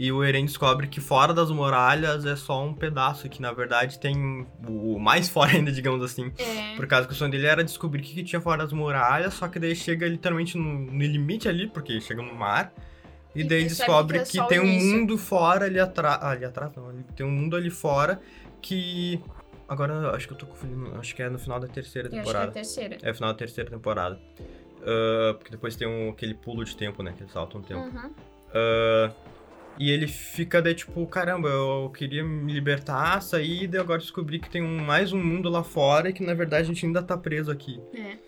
[0.00, 3.98] E o Eren descobre que fora das muralhas é só um pedaço, que na verdade
[3.98, 6.32] tem o mais fora ainda, digamos assim.
[6.38, 6.74] É.
[6.74, 9.34] Por causa que o sonho dele era descobrir o que, que tinha fora das muralhas,
[9.34, 12.72] só que daí chega literalmente no, no limite ali, porque chega no mar.
[13.34, 16.18] E, E daí descobre que é que, tem um mundo fora ali atrás.
[16.22, 18.18] Ali atrás, não, ali, tem um mundo ali fora
[18.62, 19.20] que.
[19.68, 20.98] Agora eu acho que eu tô confundindo.
[20.98, 22.52] Acho que é no final da terceira Eu acho que é a temporada.
[22.52, 22.96] terceira.
[23.02, 24.18] É, final da terceira temporada.
[24.80, 27.12] Ah, porque depois tem um, aquele pulo de tempo, né?
[27.14, 27.82] Que eles saltam o tempo.
[27.82, 28.10] Uhum.
[28.54, 29.12] Ah,
[29.82, 34.50] e ele fica daí, tipo, caramba, eu queria me libertar, sair, e agora descobri que
[34.50, 37.16] tem um, mais um mundo lá fora e que na verdade a gente ainda tá
[37.16, 37.80] preso aqui.
[37.94, 38.18] É.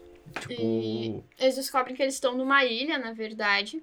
[0.40, 0.52] Tipo.
[0.62, 3.82] E- Eles descobrem que eles estão numa ilha, na verdade,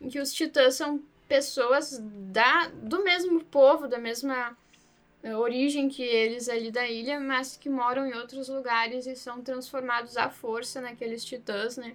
[0.00, 4.56] em que os titãs são pessoas da, do mesmo povo, da mesma
[5.22, 9.42] eh, origem que eles ali da ilha, mas que moram em outros lugares e são
[9.42, 11.94] transformados à força naqueles titãs, né?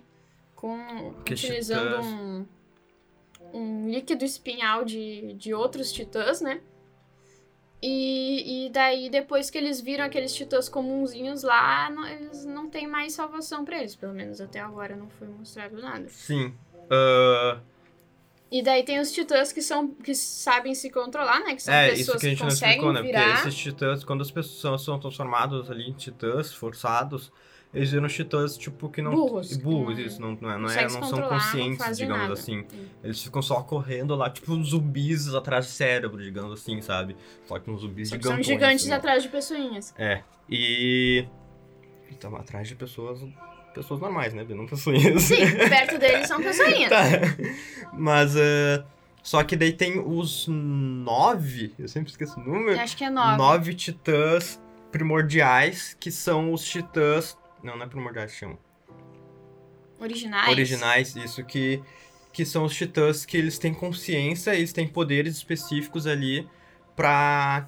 [0.55, 2.05] Com, Que utilizando titãs?
[2.05, 2.45] um,
[3.53, 6.61] um líquido espinhal de, de outros titãs, né?
[7.81, 12.87] E, e daí, depois que eles viram aqueles titãs comunzinhos lá, não- eles não tem
[12.87, 13.95] mais salvação pra eles.
[13.95, 16.07] Pelo menos até agora não foi mostrado nada.
[16.09, 16.53] Sim.
[16.89, 17.59] Ah,
[18.49, 21.53] E daí tem os titãs que são que sabem se controlar, né?
[21.53, 23.01] Que são é, pessoas isso que a gente não conseguem explicou, né?
[23.03, 23.25] virar.
[23.35, 27.31] Porque esses titãs, quando as pessoas são transformadas ali em titãs, forçados,
[27.77, 29.11] eles viram titãs, tipo, que não.
[29.11, 32.21] Burros, Burros, não- isso, não, não, é, não, é, não são não conscientes, fazem digamos
[32.27, 32.33] nada.
[32.33, 32.65] assim.
[33.03, 37.15] Eles ficam só correndo lá, tipo zumbis atrás do cérebro, digamos assim, sabe?
[37.45, 38.35] Só que uns zumbis gigantões.
[38.35, 38.93] são gigantes assim.
[38.93, 39.93] atrás de pessoinhas.
[39.97, 40.23] É.
[40.49, 41.25] E.
[42.11, 43.21] Então, atrás de pessoas.
[43.73, 44.43] Pessoas normais, né?
[44.49, 45.21] Não pessoinhas.
[45.21, 45.35] Sim,
[45.69, 46.89] perto deles são pessoinhas.
[46.89, 47.05] Tá.
[47.93, 48.35] Mas.
[48.35, 48.83] eh,
[49.21, 51.73] só que daí tem os nove.
[51.77, 52.71] Eu sempre esqueço o número.
[52.71, 53.37] Eu acho que é nove.
[53.37, 54.59] Nove titãs
[54.91, 57.37] primordiais, que são os titãs.
[57.63, 58.57] Não, não é primordiais, chama.
[59.99, 60.49] Originais.
[60.49, 61.81] Originais, isso que.
[62.31, 66.47] Que são os titãs que eles têm consciência, eles têm poderes específicos ali
[66.95, 67.67] pra.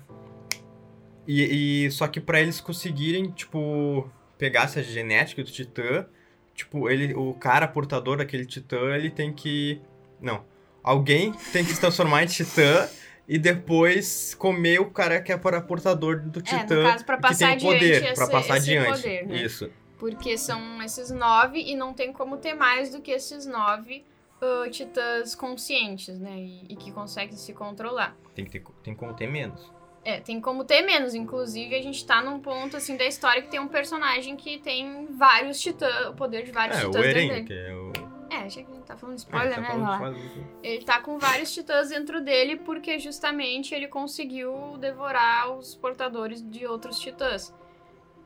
[1.27, 6.05] E, e- só que pra eles conseguirem, tipo, pegar essa genética do titã,
[6.53, 9.81] tipo, ele, o cara portador daquele titã, ele tem que.
[10.21, 10.43] Não.
[10.83, 12.87] Alguém tem que se transformar em titã
[13.29, 16.83] e depois comer o cara que é para portador do É, titã.
[16.83, 19.01] no caso, pra que passar tem o poder, adiante pra esse- passar esse adiante.
[19.01, 19.35] poder, né?
[19.43, 19.69] Isso.
[19.97, 24.03] Porque são esses nove e não tem como ter mais do que esses nove
[24.41, 26.37] ah, titãs conscientes, né?
[26.39, 28.15] E, e que conseguem se controlar.
[28.33, 29.71] Tem que ter, tem como ter menos.
[30.05, 31.13] É, tem como ter menos.
[31.13, 35.07] Inclusive, a gente tá num ponto, assim, da história que tem um personagem que tem
[35.17, 37.43] vários titãs, o poder de vários É, o titãs dentro Eren, dele.
[37.43, 37.91] que é o.
[38.29, 39.67] É, achei que a gente tá falando É, spoiler, tá né?
[39.67, 40.45] falando spoiler.
[40.63, 46.65] Ele tá com vários titãs dentro dele porque justamente ele conseguiu devorar os portadores de
[46.67, 47.53] outros titãs.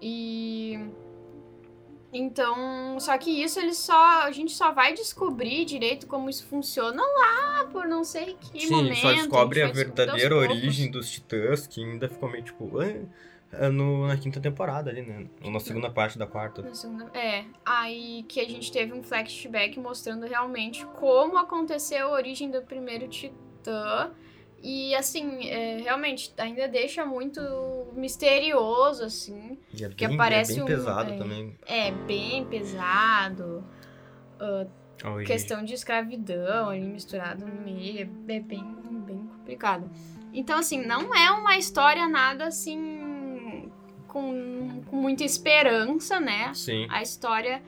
[0.02, 0.78] E
[2.12, 7.02] então, só que isso ele só a gente só vai descobrir direito como isso funciona
[7.02, 8.98] lá por não sei que Sim, momento.
[8.98, 10.50] só descobre a verdadeira poucos.
[10.58, 12.80] origem dos titãs, que ainda ficou meio tipo.
[12.80, 13.02] "Ah", é
[13.72, 15.28] no, na quinta temporada ali, né?
[15.44, 16.74] Ou na segunda parte da quarta.
[16.74, 22.50] Segunda- É, aí que a gente teve um flashback mostrando realmente como aconteceu a origem
[22.50, 24.12] do primeiro Titã.
[24.66, 27.42] E assim, é, realmente ainda deixa muito
[27.96, 29.58] misterioso, assim.
[29.78, 31.18] E é Que bem, aparece é bem um- pesado é.
[31.18, 31.58] também.
[31.66, 33.64] É bem pesado.
[35.04, 35.26] origem.
[35.26, 38.02] Questão de escravidão ali misturado no meio.
[38.02, 39.90] É bem, bem complicado.
[40.34, 43.03] Então, assim, não é uma história nada assim.
[44.14, 46.54] Com, com muita esperança, né?
[46.54, 46.88] Sim.
[46.90, 47.62] a história.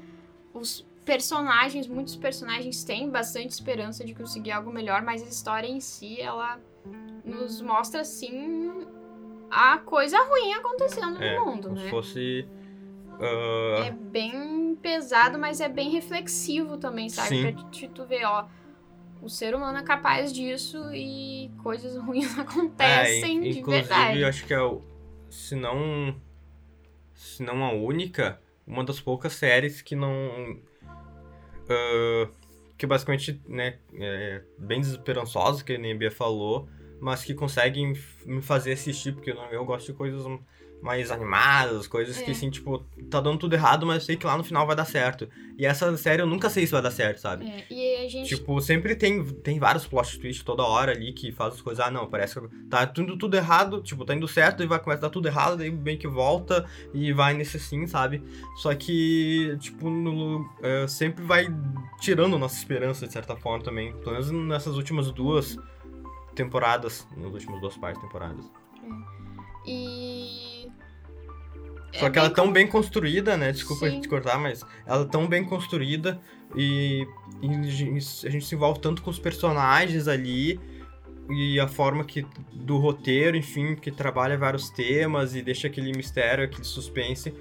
[0.53, 5.79] Os, personagens, muitos personagens têm bastante esperança de conseguir algo melhor, mas a história em
[5.79, 6.59] si, ela
[7.23, 8.71] nos mostra, assim,
[9.51, 11.83] a coisa ruim acontecendo É, no mundo, como né?
[11.83, 12.47] se fosse.
[13.19, 17.29] ah, É bem pesado, mas é bem reflexivo também, sabe?
[17.29, 17.53] Sim.
[17.53, 18.47] Pra te, tu ver, ó,
[19.21, 24.21] o ser humano é capaz disso e coisas ruins acontecem é, de inclusive, verdade.
[24.21, 24.81] eu acho que é o.
[25.29, 26.15] Se não.
[27.15, 30.59] Se não a única, uma das poucas séries que não.
[31.69, 32.29] ah,
[32.77, 36.67] que basicamente, né, é bem desesperançosa, que a Bia falou,
[36.99, 37.93] mas que conseguem
[38.25, 40.25] me fazer assistir, porque eu, não- eu gosto de coisas
[40.85, 42.31] mais animadas, coisas que É.
[42.31, 42.77] assim, tipo,
[43.09, 45.27] tá dando tudo errado, mas eu sei que lá no final vai dar certo.
[45.57, 47.47] E essa série eu nunca sei se vai dar certo, sabe?
[47.49, 51.31] É, e a gente Tipo, sempre tem, tem vários plot twists toda hora ali que
[51.31, 54.61] faz as coisas, ah, não, parece que tá tudo, tudo errado, tipo, tá indo certo,
[54.61, 57.87] e vai começar a dar tudo errado, daí bem que volta e vai nesse assim,
[57.87, 58.23] sabe?
[58.57, 61.47] Só que, tipo, no- é, sempre vai
[61.99, 63.91] tirando nossa esperança, de certa forma, também.
[63.97, 65.57] Pelo menos nessas últimas duas
[66.35, 68.45] temporadas, nas últimas duas partes temporadas.
[69.65, 70.54] E.
[71.99, 73.51] Só que ela é tão bem construída, né?
[73.51, 74.01] Desculpa Sim.
[74.01, 76.19] te cortar, mas ela é tão bem construída
[76.55, 77.07] e,
[77.41, 77.47] e
[78.27, 80.59] a gente se envolve tanto com os personagens ali
[81.29, 86.43] e a forma que do roteiro, enfim, que trabalha vários temas e deixa aquele mistério,
[86.43, 87.33] aquele suspense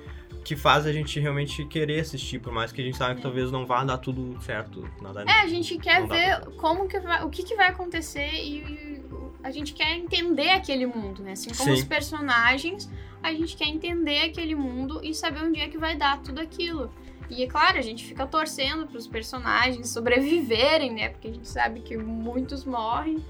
[0.45, 3.23] que faz a gente realmente querer assistir, por mais que a gente saiba que É.
[3.23, 7.25] talvez não vá dar tudo certo, nada É, a gente quer ver como que vai,
[7.25, 9.03] o que, que vai acontecer e
[9.43, 11.33] a gente quer entender aquele mundo, né?
[11.33, 11.73] Assim como Sim.
[11.73, 12.91] os personagens,
[13.25, 16.93] a gente quer entender aquele mundo e saber onde é que vai dar tudo aquilo.
[17.31, 21.09] E é claro, a gente fica torcendo para os personagens sobreviverem, né?
[21.09, 23.25] Porque a gente sabe que muitos morrem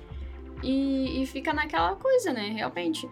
[0.64, 2.48] e, e fica naquela coisa, né?
[2.48, 3.08] Realmente.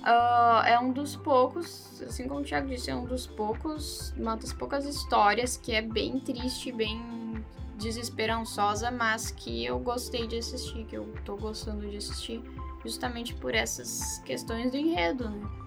[0.00, 4.36] Ah, é um dos poucos, assim como o Thiago disse, é um dos poucos, uma
[4.36, 7.44] das poucas histórias que é bem triste, bem
[7.76, 12.40] desesperançosa, mas que eu gostei de assistir, que eu tô gostando de assistir,
[12.84, 15.61] justamente por essas questões do enredo, né?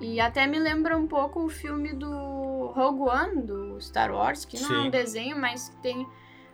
[0.00, 4.60] E até me lembra um pouco o filme do Rogue One, do Star Wars, que
[4.60, 4.86] não é Sim.
[4.88, 6.06] um desenho, mas que tem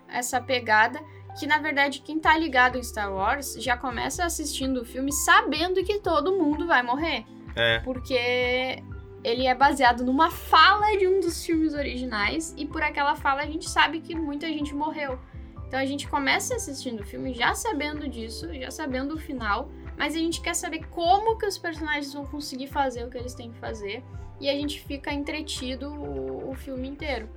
[0.09, 1.01] essa pegada.
[1.39, 5.83] Que na verdade, quem tá ligado em Star Wars já começa assistindo o filme sabendo
[5.85, 7.25] que todo mundo vai morrer.
[7.57, 8.83] É, Porque
[9.23, 13.47] ele é baseado numa fala de um dos filmes originais e por aquela fala a
[13.47, 15.19] gente sabe que muita gente morreu.
[15.67, 20.17] Então a gente começa assistindo o filme já sabendo disso, já sabendo o final, mas
[20.17, 23.51] a gente quer saber como que os personagens vão conseguir fazer o que eles têm
[23.51, 24.03] que fazer
[24.41, 27.29] e a gente fica entretido o, o filme inteiro.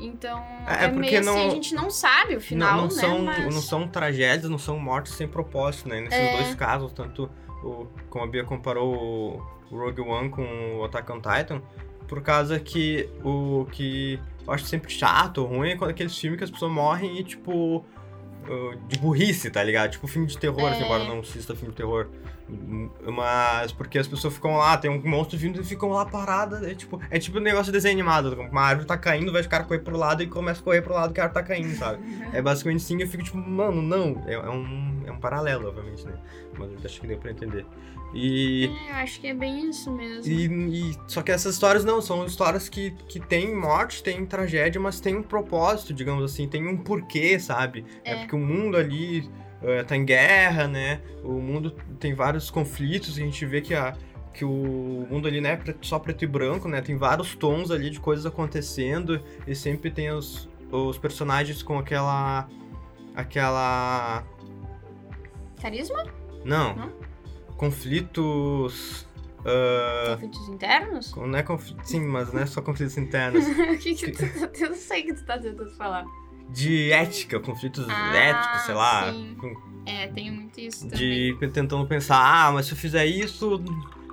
[0.00, 2.96] Então É, é, porque meio assim, não- a gente não sabe o final, não, não
[2.96, 3.00] né?
[3.02, 3.54] são, mas...
[3.54, 6.00] não são tragédias, não são mortes sem propósito, né?
[6.00, 6.32] Nesses É.
[6.32, 7.28] dois casos, tanto
[7.62, 11.60] o, como a Bia comparou o Rogue One com o Attack on Titan,
[12.08, 16.44] por causa que o que eu acho sempre chato ruim é quando aqueles filmes que
[16.44, 17.84] as pessoas morrem e, tipo,
[18.88, 19.90] de burrice, tá ligado?
[19.92, 20.84] Tipo filme de terror, assim, É.
[20.84, 22.08] embora não assista filme de terror.
[23.06, 26.62] Mas porque as pessoas ficam lá, tem um monstro vindo e ficam lá paradas.
[26.62, 28.32] É tipo, é tipo um negócio de desenho animado.
[28.50, 31.12] Uma árvore tá caindo, vai ficar correr pro lado e começa a correr pro lado
[31.14, 32.02] que a árvore tá caindo, sabe?
[32.32, 34.22] É basicamente assim, eu fico tipo, mano, não.
[34.26, 36.14] É, é um, é um paralelo, obviamente, né?
[36.58, 37.64] Mas eu acho que deu pra entender.
[38.14, 38.66] E.
[38.86, 40.30] É, eu acho que é bem isso mesmo.
[40.32, 44.80] E, e- só que essas histórias não, são histórias que, que tem morte, tem tragédia,
[44.80, 47.84] mas tem um propósito, digamos assim, tem um porquê, sabe?
[48.04, 48.16] É, É.
[48.20, 49.30] porque o mundo ali
[49.62, 51.00] eh, tá em guerra, né?
[51.24, 53.94] O mundo tem vários conflitos, a gente vê que, a,
[54.34, 56.80] que o mundo ali não é pre- só preto e branco, né?
[56.82, 62.46] Tem vários tons ali de coisas acontecendo e sempre tem os, os personagens com aquela.
[63.14, 64.24] aquela.
[65.60, 66.04] Carisma?
[66.44, 66.74] Não.
[66.74, 66.92] Não?
[67.62, 69.06] Conflitos.
[69.44, 71.14] ah, Conflitos internos?
[71.16, 73.44] não é conflito, sim, mas não é só conflitos internos.
[73.46, 74.50] o que que tu tá?
[74.58, 76.04] Eu sei que tu tá tentando falar.
[76.50, 79.12] de ética, conflitos Ah, éticos, sei lá.
[79.12, 79.36] sim.
[79.38, 79.54] com-
[79.86, 81.32] É, tem muito isso também.
[81.38, 83.62] De tentando pensar, ah, mas se eu fizer isso,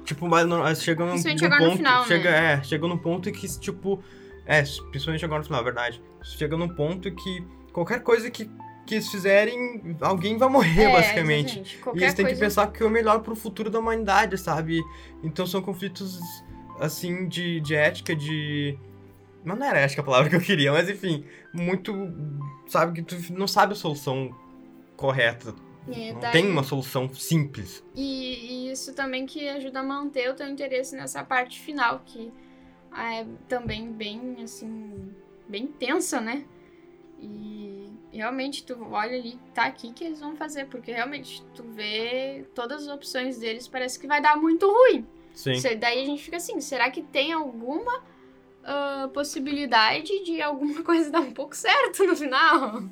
[0.06, 2.08] tipo, mas não, chega num, Principalmente num agora no ponto, final, né?
[2.08, 4.04] chega, é, chega num ponto que tipo,
[4.46, 6.02] é, principalmente agora no final, é verdade.
[6.24, 8.50] Chega num ponto que qualquer coisa que
[8.90, 11.60] que eles fizerem, alguém vai morrer, É, basicamente.
[11.60, 11.80] exatamente.
[12.00, 14.82] E eles têm que pensar que é o melhor pro futuro da humanidade, sabe?
[15.24, 16.20] Então são conflitos,
[16.80, 18.76] assim, de, de ética, de.
[19.44, 21.24] Mas não era ética a palavra que eu queria, mas enfim,
[21.54, 21.94] muito.
[22.68, 24.36] Sabe, que tu não sabe a solução
[24.98, 25.54] correta.
[25.88, 27.84] É, daí- tem uma solução simples.
[27.96, 32.32] E, e isso também que ajuda a manter o teu interesse nessa parte final, que
[32.96, 35.12] é também bem, assim,
[35.48, 36.44] bem tensa, né?
[37.22, 37.79] E
[38.12, 42.88] realmente tu olha ali, tá aqui que eles vão fazer, porque realmente tu vê todas
[42.88, 45.06] as opções deles, parece que vai dar muito ruim.
[45.34, 45.54] Sim.
[45.80, 48.04] Daí a gente fica assim, será que tem alguma
[48.70, 52.84] uma possibilidade de alguma coisa dar um pouco certo no final.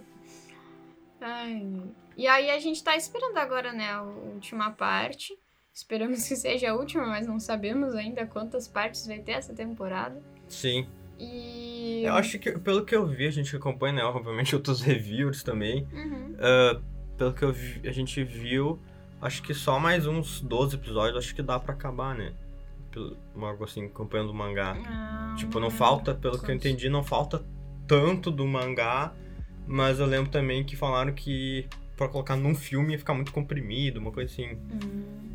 [1.20, 1.84] Ai.
[2.16, 5.38] E aí a gente tá esperando agora, né, a última parte.
[5.74, 10.22] Esperamos que seja a última, mas não sabemos ainda quantas partes vai ter essa temporada.
[10.48, 10.90] Sim.
[11.20, 12.04] E.
[12.04, 15.88] Eu acho que, pelo que eu vi, a gente acompanha, né, obviamente, outros reviewers também.
[15.92, 16.36] Uhum.
[16.36, 16.82] Uh,
[17.18, 18.80] pelo que vi, a gente viu,
[19.22, 22.34] acho que só mais uns 12 episódios, acho que dá pra acabar, né?
[22.92, 24.78] Pelo, algo assim, acompanhando o mangá.
[24.86, 27.44] Ah, Tipo, não falta, pelo que eu entendi, não falta
[27.88, 29.14] tanto do mangá,
[29.66, 34.00] mas eu lembro também que falaram que pra colocar num filme ia ficar muito comprimido,
[34.00, 34.58] uma coisa assim.
[34.72, 35.32] Hum,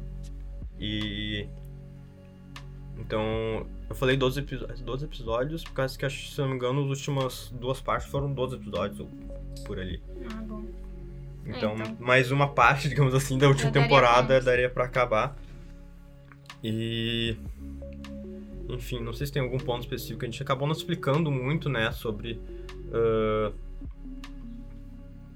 [0.78, 1.48] E.
[3.12, 6.54] Então, eu falei 12, episo- 12 episódios, por causa que, acho que, se não me
[6.54, 9.10] engano, as últimas duas partes foram 12 episódios, ou
[9.66, 10.02] por ali.
[10.30, 10.64] ah, bom.
[11.44, 11.96] Então, então.
[12.00, 15.36] mais uma parte, digamos assim, da última daria temporada daria pra acabar.
[16.64, 17.36] E.
[18.70, 20.24] Enfim, não sei se tem algum ponto específico.
[20.24, 22.40] A gente acabou não explicando muito, né, sobre.
[22.94, 23.52] ah,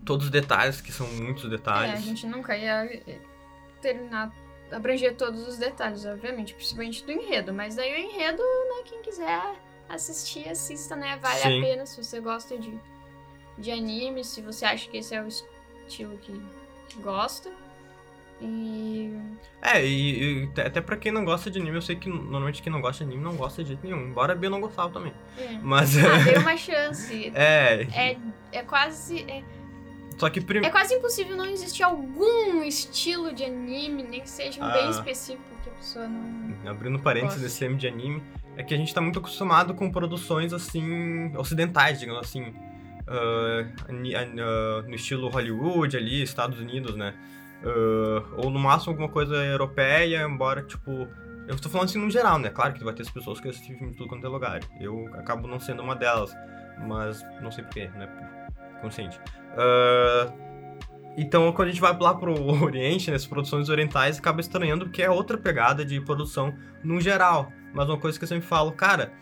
[0.06, 2.02] todos os detalhes, que são muitos É, a detalhes.
[2.04, 3.18] gente nunca ia eh,
[3.82, 4.32] terminar,
[4.70, 7.52] abranger todos os detalhes, obviamente, principalmente do enredo.
[7.52, 9.40] Mas daí o enredo, né, quem quiser
[9.88, 11.18] assistir, assista, né?
[11.20, 11.58] Vale Sim.
[11.58, 12.78] a pena se você gosta de,
[13.58, 16.32] de anime, se você acha que esse é o estilo que,
[16.88, 17.50] que gosta.
[18.40, 19.18] E.
[19.62, 22.70] É, e, e até pra quem não gosta de anime, eu sei que normalmente quem
[22.70, 24.08] não gosta de anime não gosta de jeito nenhum.
[24.08, 25.12] Embora a Bia não gostava também.
[25.38, 25.58] É.
[25.62, 25.96] Mas.
[25.96, 27.32] Ah, dê uma chance.
[27.34, 28.16] é, É,
[28.52, 29.22] é quase.
[29.22, 29.42] É,
[30.18, 30.64] só que prim...
[30.64, 34.90] é quase impossível não existir algum estilo de anime, nem que seja um bem Ah.
[34.90, 36.70] específico que a pessoa não.
[36.70, 38.22] Abrindo parênteses nesse tema de anime,
[38.56, 42.54] é que a gente tá muito acostumado com produções assim, ocidentais, digamos assim.
[43.08, 47.14] ah, an- ah, no estilo Hollywood ali, Estados Unidos, né?
[47.64, 51.06] Ah, ou no máximo alguma coisa europeia, embora, tipo.
[51.48, 52.48] Eu tô falando assim no geral, né?
[52.50, 54.58] Claro que vai ter as pessoas que assistem filme de tudo quanto é lugar.
[54.80, 56.34] Eu acabo não sendo uma delas,
[56.88, 58.08] mas não sei porquê, né?
[58.82, 59.20] Consciente.
[59.56, 60.32] Ah,
[61.16, 65.10] então, quando a gente vai lá pro Oriente, nessas produções orientais, acaba estranhando porque é
[65.10, 66.54] outra pegada de produção
[66.84, 67.50] no geral.
[67.72, 69.12] Mas uma coisa que eu sempre falo, cara,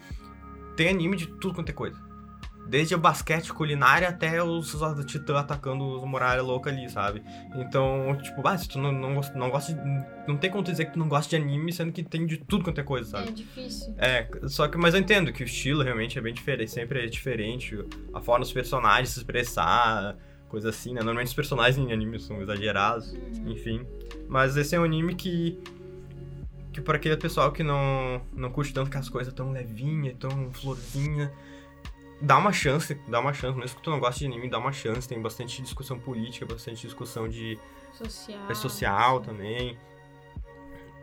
[0.76, 2.02] tem anime de tudo quanto é coisa.
[2.66, 4.74] Desde o basquete culinária até os
[5.06, 7.22] titãs atacando os muralhas loucas ali, sabe?
[7.54, 9.80] Então, tipo, ah, se tu não, não, gosta, não gosta de,
[10.26, 12.38] Não tem como tu dizer que tu não gosta de anime, sendo que tem de
[12.38, 13.28] tudo quanto é coisa, sabe?
[13.28, 13.94] É difícil.
[13.98, 17.06] É, só que, mas eu entendo que o estilo realmente é bem diferente, sempre é
[17.06, 17.78] diferente,
[18.14, 20.16] a forma dos personagens se expressar,
[20.48, 21.00] coisa assim, né?
[21.00, 23.50] Normalmente os personagens em anime são exagerados, Uhum.
[23.52, 23.86] enfim.
[24.28, 25.58] Mas esse é um anime que,
[26.72, 30.50] que para aquele pessoal que não, não curte tanto que as coisas tão levinha, tão
[30.52, 31.30] florzinha,
[32.20, 34.72] dá uma chance, dá uma chance, mesmo que tu não goste de anime, dá uma
[34.72, 37.58] chance, tem bastante discussão política, bastante discussão de
[37.92, 38.40] Social.
[38.48, 39.78] é social também,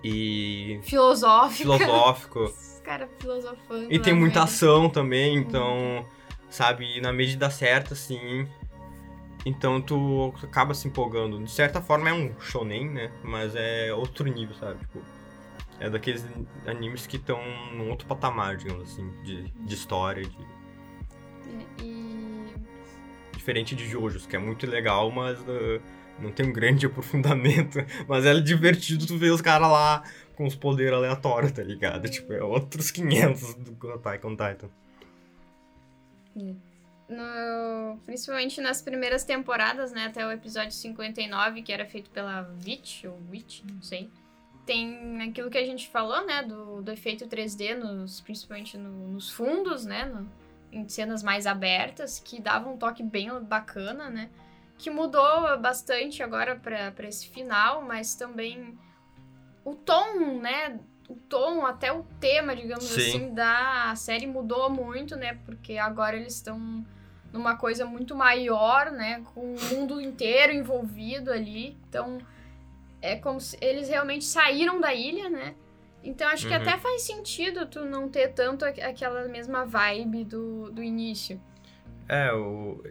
[0.03, 1.62] e Filosófico.
[1.78, 2.39] filosófico.
[2.45, 3.88] Os caras filosofando.
[3.93, 4.45] E tem lá, muita né?
[4.45, 6.05] ação também, então,
[6.49, 8.47] sabe, na medida certa, assim.
[9.45, 11.39] Então tu acaba se empolgando.
[11.43, 13.12] De certa forma é um shonen, né?
[13.24, 14.80] Mas é outro nível, sabe?
[14.80, 15.01] Tipo,
[15.80, 16.26] é daqueles
[16.68, 17.39] animes que estão
[17.74, 20.51] num outro patamar, digamos assim, de, de história, de-
[21.82, 22.54] E.
[23.36, 25.82] diferente de Jojos, que é muito legal, mas uh,
[26.20, 27.80] não tem um grande aprofundamento.
[28.08, 30.04] Mas é divertido tu ver os caras lá
[30.36, 32.10] com os poderes aleatórios, tá ligado?
[32.10, 34.70] Tipo, é outros 500 do Attack on Titan.
[37.10, 40.06] No, principalmente nas primeiras temporadas, né?
[40.06, 44.10] Até o episódio 59, que era feito pela Witch, ou Witch, não sei.
[44.66, 46.41] Tem aquilo que a gente falou, né?
[46.43, 50.06] Do, do efeito 3D, nos, principalmente no- nos fundos, né?
[50.06, 50.32] no-
[50.72, 54.30] em cenas mais abertas, que dava um toque bem bacana, né?
[54.78, 58.78] Que mudou bastante agora pra pra esse final, mas também
[59.63, 60.80] o tom, né?
[61.09, 63.01] O tom, até o tema, digamos Sim.
[63.01, 65.38] assim, da série mudou muito, né?
[65.45, 66.86] Porque agora eles estão
[67.34, 69.22] numa coisa muito maior, né?
[69.34, 71.78] Com o mundo inteiro envolvido ali.
[71.88, 72.19] Então,
[73.01, 75.55] é como se eles realmente saíram da ilha, né?
[76.04, 76.62] Então, acho que Uhum.
[76.62, 81.39] até faz sentido tu não ter tanto aqu- aquela mesma vibe do, do início.
[82.10, 82.84] É, o.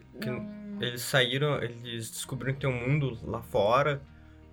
[0.80, 4.00] Eles saíram, eles descobriram que tem um mundo lá fora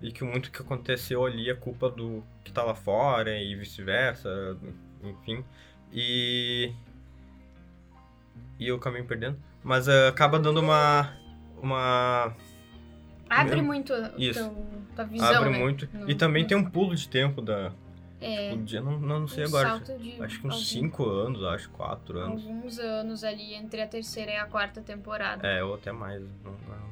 [0.02, 4.28] e que muito que aconteceu ali é culpa do que tá lá fora e vice-versa,
[5.02, 5.42] enfim.
[5.92, 6.72] E.
[8.58, 9.38] E eu me perdendo.
[9.62, 11.16] Mas eh, acaba dando uma.
[11.62, 12.34] Uma.
[13.30, 14.40] Abre Mesmo- muito a Isso.
[14.40, 15.58] teu, tua visão, abre né?
[15.58, 15.88] muito.
[15.92, 17.72] No- E também tem um pulo de tempo da.
[18.20, 19.74] É, Tipo, eu não, não, não sei um agora.
[19.74, 22.42] Acho que uns algum- 5 anos, acho, 4 anos.
[22.44, 25.46] alguns anos ali entre a terceira e a quarta temporada.
[25.46, 26.20] É, ou até mais.
[26.44, 26.88] não- não.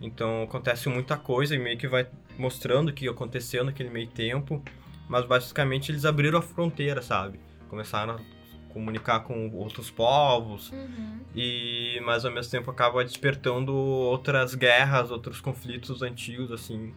[0.00, 2.06] Então acontece muita coisa e meio que vai
[2.38, 4.62] mostrando o que aconteceu naquele meio tempo.
[5.08, 7.38] Mas basicamente eles abriram a fronteira, sabe?
[7.68, 10.70] Começaram a comunicar com outros povos.
[10.72, 11.20] Uhum.
[11.34, 16.92] E, mas ao mesmo tempo acaba despertando outras guerras, outros conflitos antigos, assim,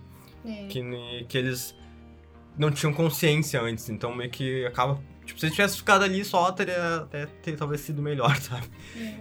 [0.46, 0.66] É.
[0.68, 1.76] que, que eles
[2.60, 3.90] não tinham consciência antes.
[3.90, 5.00] Então meio que acaba.
[5.26, 8.68] Tipo, se eles tivessem ficado ali só, teria até ter, talvez sido melhor, sabe?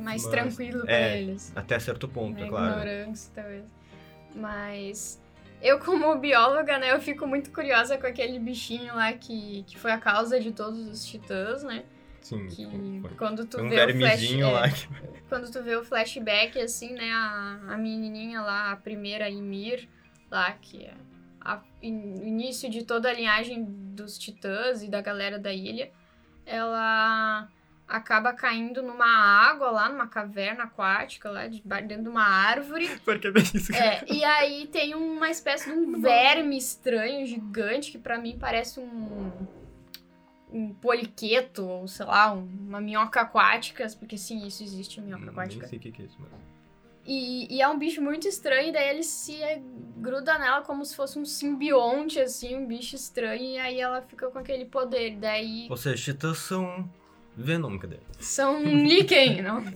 [0.03, 1.53] Mais Mas, tranquilo pra é, eles.
[1.55, 2.81] Até certo ponto, é claro.
[2.81, 3.65] ignorância, talvez.
[4.35, 5.21] Mas
[5.63, 9.93] eu, como bióloga, né, eu fico muito curiosa com aquele bichinho lá que, que foi
[9.93, 11.85] a causa de todos os titãs, né?
[12.21, 12.67] Sim, Que
[13.01, 13.11] foi.
[13.17, 14.89] quando tu um vê o flash, vermezinho é, lá que.
[15.29, 19.89] quando tu vê o flashback, assim, né, a, a menininha lá, a primeira Ymir,
[20.31, 20.95] lá, que é
[21.55, 25.91] a- in- o início de toda a linhagem dos titãs e da galera da ilha,
[26.47, 27.49] ela
[27.87, 32.87] acaba caindo numa água lá, numa caverna aquática lá, de- dentro de uma árvore.
[33.05, 33.75] Porque é bem isso.
[33.75, 38.79] É, e aí tem uma espécie de um verme estranho, gigante, que pra mim parece
[38.81, 39.31] um.
[40.51, 45.31] Um poliqueto, ou sei lá, um- uma minhoca aquática, porque sim, isso existe, minhoca Nem
[45.31, 45.67] aquática.
[45.67, 46.31] sei o que é isso, mas.
[47.11, 49.39] E, e é um bicho muito estranho, e daí ele se
[49.97, 54.29] gruda nela como se fosse um simbionte, assim, um bicho estranho, e aí ela fica
[54.31, 55.17] com aquele poder.
[55.17, 56.89] Daí Ou seja, titãs são.
[57.35, 57.99] Venom, cadê?
[58.19, 59.63] são um líquen, não?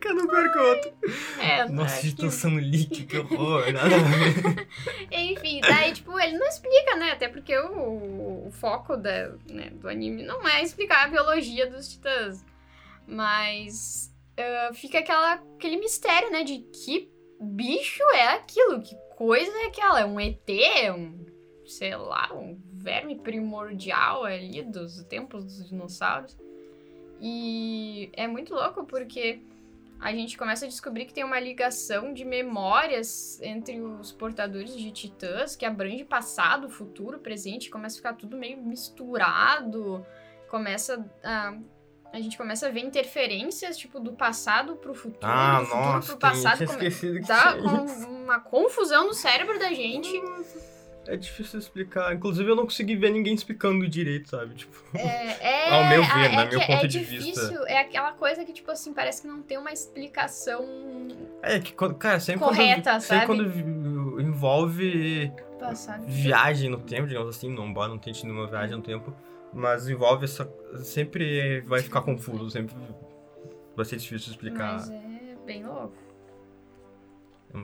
[0.00, 0.92] Que eu não perco outro.
[1.40, 3.64] É, Nossa, acho que- titãs são leak, que horror.
[3.72, 3.88] Nada.
[5.10, 7.10] Enfim, daí, tipo, ele não explica, né?
[7.12, 11.88] Até porque o, o foco da, né, do anime não é explicar a biologia dos
[11.88, 12.44] titãs.
[13.06, 14.11] Mas
[14.42, 16.42] ah, fica aquela, aquele mistério, né?
[16.42, 18.80] De que bicho é aquilo?
[18.80, 20.00] Que coisa é aquela?
[20.00, 20.48] É um ET?
[20.48, 21.24] É um,
[21.66, 26.36] sei lá, um verme primordial ali dos tempos dos dinossauros?
[27.20, 29.40] E é muito louco porque
[30.00, 34.90] a gente começa a descobrir que tem uma ligação de memórias entre os portadores de
[34.90, 40.04] titãs que abrange passado, futuro, presente, começa a ficar tudo meio misturado,
[40.48, 41.56] começa a
[42.12, 46.06] a gente começa a ver interferências, tipo, do passado pro futuro, Ah, do futuro nossa,
[46.16, 46.58] pro tem- passado.
[46.58, 48.06] come- esquecido que Dá tinha com isso.
[48.08, 50.10] uma confusão no cérebro da gente.
[51.04, 52.14] É difícil explicar.
[52.14, 54.54] Inclusive, eu não consegui ver ninguém explicando direito, sabe?
[54.54, 57.48] Tipo, É, é, Ao meu ver, é, né, é meu que ponto é de difícil,
[57.48, 57.64] vista.
[57.66, 60.64] É aquela coisa que, tipo assim, parece que não tem uma explicação
[61.42, 63.26] é que, quando- cara, sempre Correta, quando, sempre sabe?
[63.26, 66.04] quando vi- envolve passada.
[66.06, 69.12] viagem no tempo, digamos assim, não, embora não tente nenhuma viagem no tempo,
[69.52, 70.50] mas envolve essa.
[70.82, 72.74] Sempre vai ficar confuso, sempre
[73.76, 74.74] vai ser difícil explicar.
[74.74, 75.94] Mas é bem louco.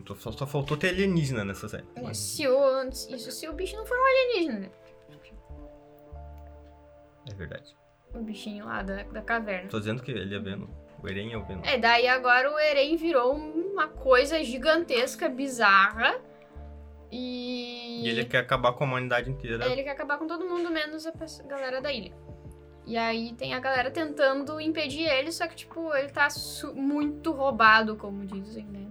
[0.04, 1.84] Tô- Só, só faltou ter alienígena nessa série.
[2.12, 4.70] Se o, isso se o bicho não for um alienígena, né?
[7.30, 7.76] É verdade.
[8.14, 9.68] O bichinho lá da, da caverna.
[9.68, 10.66] Tô dizendo que ele é Venom.
[11.02, 11.62] O Eren é o Venom.
[11.64, 16.20] É, daí agora o Eren virou uma coisa gigantesca, bizarra.
[17.10, 18.02] E.
[18.04, 19.66] E ele quer acabar com a humanidade inteira.
[19.66, 21.12] Ele quer acabar com todo mundo, menos a
[21.46, 22.12] galera da ilha.
[22.86, 26.28] E aí tem a galera tentando impedir ele, só que, tipo, ele tá
[26.74, 28.86] muito roubado, como dizem, né?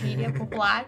[0.00, 0.86] Gíria popular.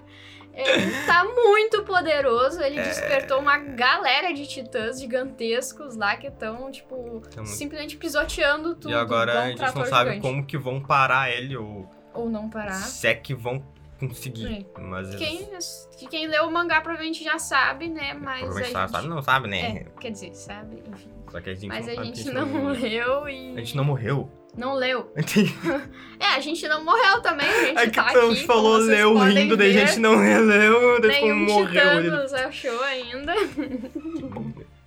[0.52, 2.82] Ele tá muito poderoso, ele É.
[2.82, 8.90] despertou uma galera de titãs gigantescos lá que estão, tipo, Então, simplesmente pisoteando tudo.
[8.90, 10.20] e agora a gente não sabe gigante.
[10.22, 12.72] como que vão parar ele ou Ou não parar.
[12.72, 13.62] se é que vão
[13.98, 14.66] conseguir.
[14.78, 15.48] Mas Quem,
[15.96, 18.14] que quem leu o mangá provavelmente já sabe, né?
[18.14, 18.90] Mas a provavelmente gente...
[18.90, 19.60] sabe, não sabe, né?
[19.60, 21.10] É, quer dizer, sabe, enfim.
[21.30, 23.54] Só que a gente Mas não a gente que não leu e...
[23.54, 24.30] A gente não morreu.
[24.56, 25.12] Não leu.
[26.18, 29.18] É, a gente não morreu também, a gente É que tá então, aqui, falou leu
[29.18, 29.86] rindo, daí a ver.
[29.86, 31.98] gente não releu, daí ficou Nenhum morreu.
[31.98, 32.10] Ele...
[32.10, 33.34] nos achou ainda.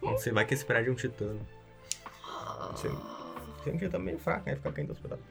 [0.01, 1.35] Não sei, vai que prédio é um titã.
[2.75, 2.91] Sei.
[3.67, 4.55] Um titã meio fraco, né?
[4.55, 5.25] Ficar caindo aos pedaços.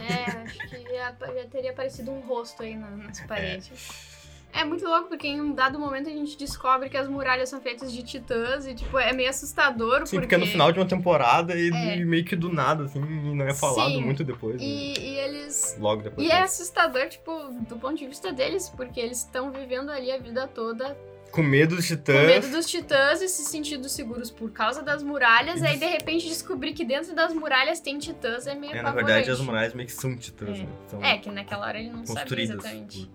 [0.00, 4.18] É, acho que já, já teria aparecido um rosto aí na- nas paredes.
[4.52, 7.60] É muito louco, porque em um dado momento a gente descobre que as muralhas são
[7.60, 10.18] feitas de titãs e, tipo, é meio assustador, Sim, porque...
[10.22, 11.96] porque é no final de uma temporada e, É.
[12.04, 14.00] meio que do nada, assim, e não é falado Sim.
[14.02, 14.56] muito depois.
[14.56, 14.64] né?
[14.66, 16.26] E, e eles Logo depois.
[16.26, 17.32] E é assustador, tipo,
[17.68, 20.96] do ponto de vista deles, porque eles estão vivendo ali a vida toda
[21.32, 22.26] Com medo dos com titãs.
[22.26, 26.26] medo dos titãs e se sentindo seguros por causa das muralhas, E aí de repente
[26.28, 29.42] descobrir que dentro das muralhas tem titãs é meio É, na verdade, as apavorante.
[29.46, 30.62] muralhas meio que são titãs, É.
[30.62, 30.68] né?
[30.88, 33.10] São É, que naquela hora ele não sabia construídas exatamente.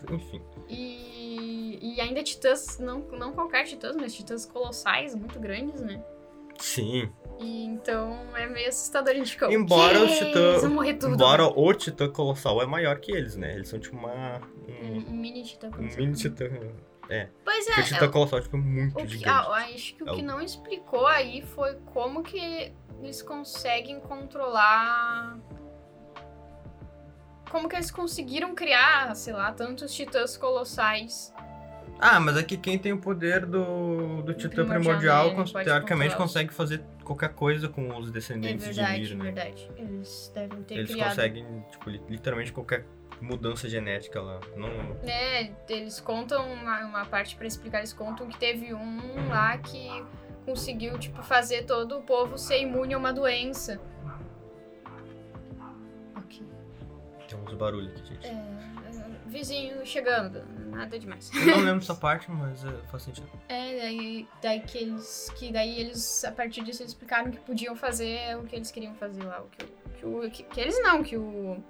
[0.00, 0.14] por...
[0.14, 0.42] Enfim.
[0.68, 6.02] E, e ainda titãs, não, não qualquer titãs, mas titãs colossais, muito grandes, né?
[6.58, 7.08] Sim.
[7.40, 9.50] E então é meio assustador a gente ficar.
[9.52, 10.08] Embora "O
[10.98, 11.14] tudo.
[11.14, 13.54] Embora o titã colossal é maior que eles, né?
[13.54, 14.40] Eles são tipo uma...
[14.66, 15.68] Um, Um, um mini titã.
[15.68, 15.98] um colossal.
[15.98, 16.50] mini titã.
[17.44, 19.28] Pois Porque o é, titã colossal tipo, é muito O que, gigante.
[19.28, 23.98] ah, acho que o É que o- não explicou aí foi como que eles conseguem
[24.00, 25.38] controlar.
[27.50, 31.32] Como que eles conseguiram criar, sei lá, tantos titãs colossais.
[31.98, 36.52] Ah, mas é que quem tem o poder do, do titã Primordial, primordial, teoricamente consegue
[36.52, 39.32] fazer qualquer coisa com os É descendentes verdade, de Mir, né?
[39.32, 39.70] verdade.
[39.76, 41.08] Eles devem ter Eles criado.
[41.08, 42.84] conseguem, tipo, li- literalmente qualquer
[43.20, 44.40] mudança genética lá.
[44.56, 44.68] Não,
[45.08, 49.88] É, eles contam uma, uma parte pra explicar, eles contam que teve um lá que
[50.44, 53.80] conseguiu, tipo, fazer todo o povo ser imune a uma doença.
[56.16, 56.42] Ok.
[57.28, 58.26] tem uns barulhos aqui, gente.
[58.26, 61.30] É, é, vizinho chegando, nada demais.
[61.34, 63.28] Eu não lembro dessa parte, mas é, faz sentido.
[63.48, 65.30] É, daí, daí que eles.
[65.36, 68.94] Que daí eles, a partir disso, eles explicaram que podiam fazer o que eles queriam
[68.94, 69.40] fazer lá.
[69.42, 71.62] O que, o- que, o, que, que eles não, que o.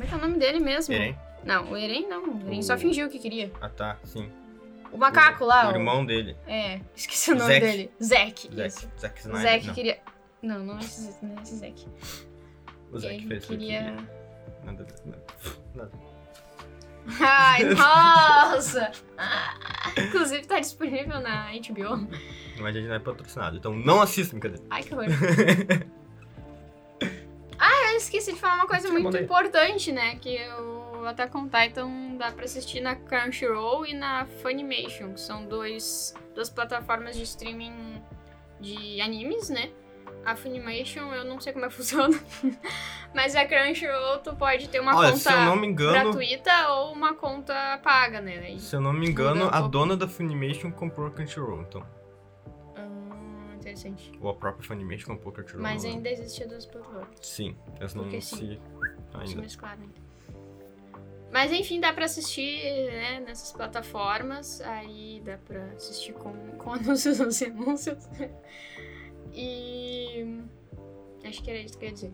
[0.00, 0.94] Como é que é o nome dele mesmo?
[0.94, 1.14] Eren?
[1.44, 2.24] Não, o Eren não.
[2.36, 3.52] O Eren O- só fingiu que queria.
[3.60, 4.30] Ah, tá, sim.
[4.90, 6.36] O macaco lá, O o- irmão dele.
[6.46, 7.66] É, esqueci o nome Zack.
[7.66, 7.90] dele.
[8.02, 8.50] Zack.
[8.54, 8.88] Zack.
[8.98, 9.42] Zack O Snyder.
[9.52, 9.74] Zack não.
[9.74, 9.98] queria.
[10.42, 11.86] Não, não é esse, não é esse Zack.
[12.90, 13.56] O Zack fez aqui.
[13.58, 13.82] queria.
[14.64, 15.22] Nada, nada,
[15.74, 15.92] nada.
[17.20, 18.92] Ai, nossa!
[19.18, 19.54] Ah,
[19.98, 22.08] Inclusive tá disponível na HBO.
[22.58, 24.64] Mas a gente não é patrocinado, então não assista, brincadeira.
[24.70, 25.06] Ai, que horror.
[28.00, 29.24] esqueci de falar uma coisa Sim, muito manda aí.
[29.24, 30.16] importante, né?
[30.16, 35.44] Que o Attack on Titan dá pra assistir na Crunchyroll e na Funimation, que são
[35.46, 38.02] dois, duas plataformas de streaming
[38.60, 39.70] de animes, né?
[40.24, 42.18] A Funimation, eu não sei como é que funciona,
[43.14, 45.30] mas a Crunchyroll tu pode ter uma Olha, conta
[45.66, 48.38] engano, gratuita ou uma conta paga, né?
[48.38, 51.82] Daí- se eu não me engano, um a dona da Funimation comprou a Crunchyroll, então.
[53.70, 54.12] Interessante.
[54.20, 55.62] Ou a própria Funimation comprou a Crunchyroll.
[55.62, 57.08] Mas ainda existe as duas plataformas.
[57.20, 58.36] Sim, elas não Porque se...
[58.36, 58.60] sim.
[59.10, 59.40] Se Ainda.
[59.42, 60.10] mesclaram ainda.
[61.32, 62.60] Mas enfim, dá pra assistir
[62.90, 64.60] né, nessas plataformas.
[64.62, 68.08] Aí dá pra assistir com, com anúncios nos anúncios.
[69.32, 70.40] E.
[71.24, 72.12] Acho que era isso que eu ia dizer.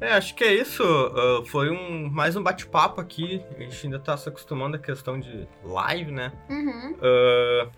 [0.00, 0.82] É, acho que é isso.
[0.82, 3.44] ah, foi um mais um bate-papo aqui.
[3.56, 6.32] A gente ainda tá se acostumando à questão de live, né?
[6.50, 6.96] Uhum.
[7.00, 7.70] Ah,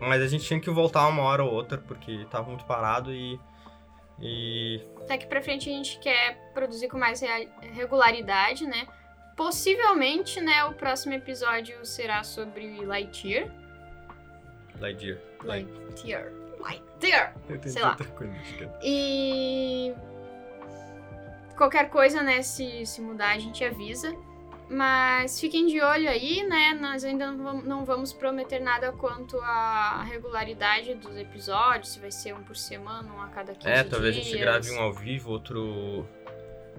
[0.00, 3.38] mas a gente tinha que voltar uma hora ou outra, porque tava muito parado e.
[4.20, 4.80] E.
[5.08, 7.20] Daqui pra frente a gente quer produzir com mais
[7.60, 8.86] regularidade, né?
[9.36, 13.50] Possivelmente, né, o próximo episódio será sobre Lightyear.
[14.78, 15.18] Lightyear.
[15.42, 15.68] Light.
[15.68, 16.32] Lightyear.
[16.60, 17.34] Lightyear!
[17.64, 17.96] Sei lá.
[18.82, 19.92] E
[21.56, 24.14] qualquer coisa, né, se, se mudar, a gente avisa.
[24.68, 26.72] Mas fiquem de olho aí, né?
[26.80, 32.34] Nós ainda não vamos, não prometer nada quanto à regularidade dos episódios, se vai ser
[32.34, 33.88] um por semana, um a cada 15 É, dias.
[33.90, 36.06] talvez a gente grave um ao vivo, outro.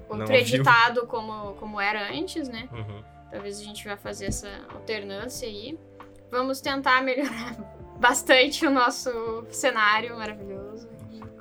[0.10, 0.34] não Outro vivo.
[0.40, 2.68] editado como, como era antes, né?
[2.72, 3.04] Uhum.
[3.32, 5.78] Talvez a gente vá fazer essa alternância aí.
[6.32, 7.56] Vamos tentar melhorar
[8.00, 10.90] bastante o nosso cenário maravilhoso.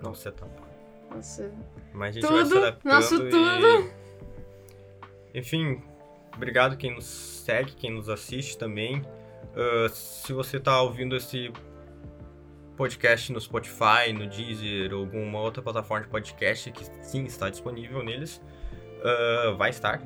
[0.02, 0.46] Não sei tá.
[1.10, 1.50] Nossa,
[1.92, 3.90] Mas a gente vai se Tudo, adaptando nosso e- tudo.
[5.34, 5.82] Enfim,
[6.34, 9.02] obrigado quem nos segue, quem nos assiste também.
[9.56, 11.52] Ah, se você tá ouvindo esse
[12.76, 18.02] podcast no Spotify, no Deezer ou alguma outra plataforma de podcast que sim está disponível
[18.02, 18.42] neles,
[19.02, 20.00] ah, vai estar.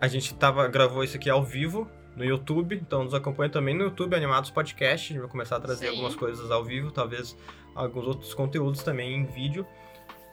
[0.00, 3.84] A gente tava, gravou isso aqui ao vivo no YouTube, então nos acompanha também no
[3.84, 5.06] YouTube Animados Podcast.
[5.06, 5.92] A gente vai começar a trazer Sim.
[5.92, 7.36] algumas coisas ao vivo, talvez
[7.74, 9.66] alguns outros conteúdos também em vídeo.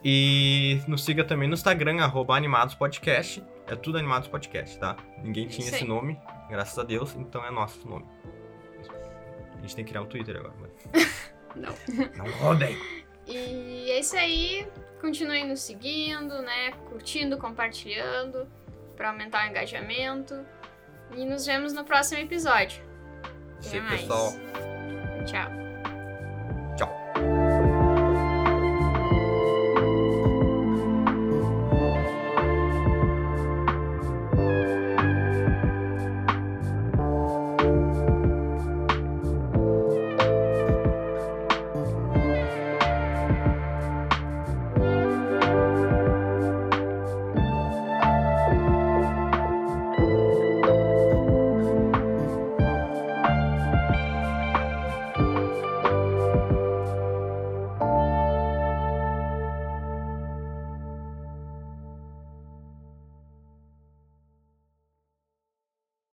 [0.04, 3.44] E nos siga também no Instagram, arroba Animados Podcast.
[3.70, 4.98] É tudo Animados Podcast, tá?
[5.24, 8.06] Ninguém tinha esse nome, graças a Deus, então é nosso nome.
[9.56, 10.54] A gente tem que criar um Twitter agora.
[10.60, 11.32] Mas...
[11.56, 11.74] Não.
[12.18, 12.76] Não roubem!
[13.28, 14.68] E é isso aí.
[15.00, 16.72] Continuem nos seguindo, né?
[16.90, 18.48] Curtindo, compartilhando
[18.98, 20.44] para aumentar o engajamento.
[21.16, 22.82] E nos vemos no próximo episódio.
[23.60, 24.02] Até Sim, mais.
[24.02, 24.34] pessoal.
[25.26, 25.69] Tchau.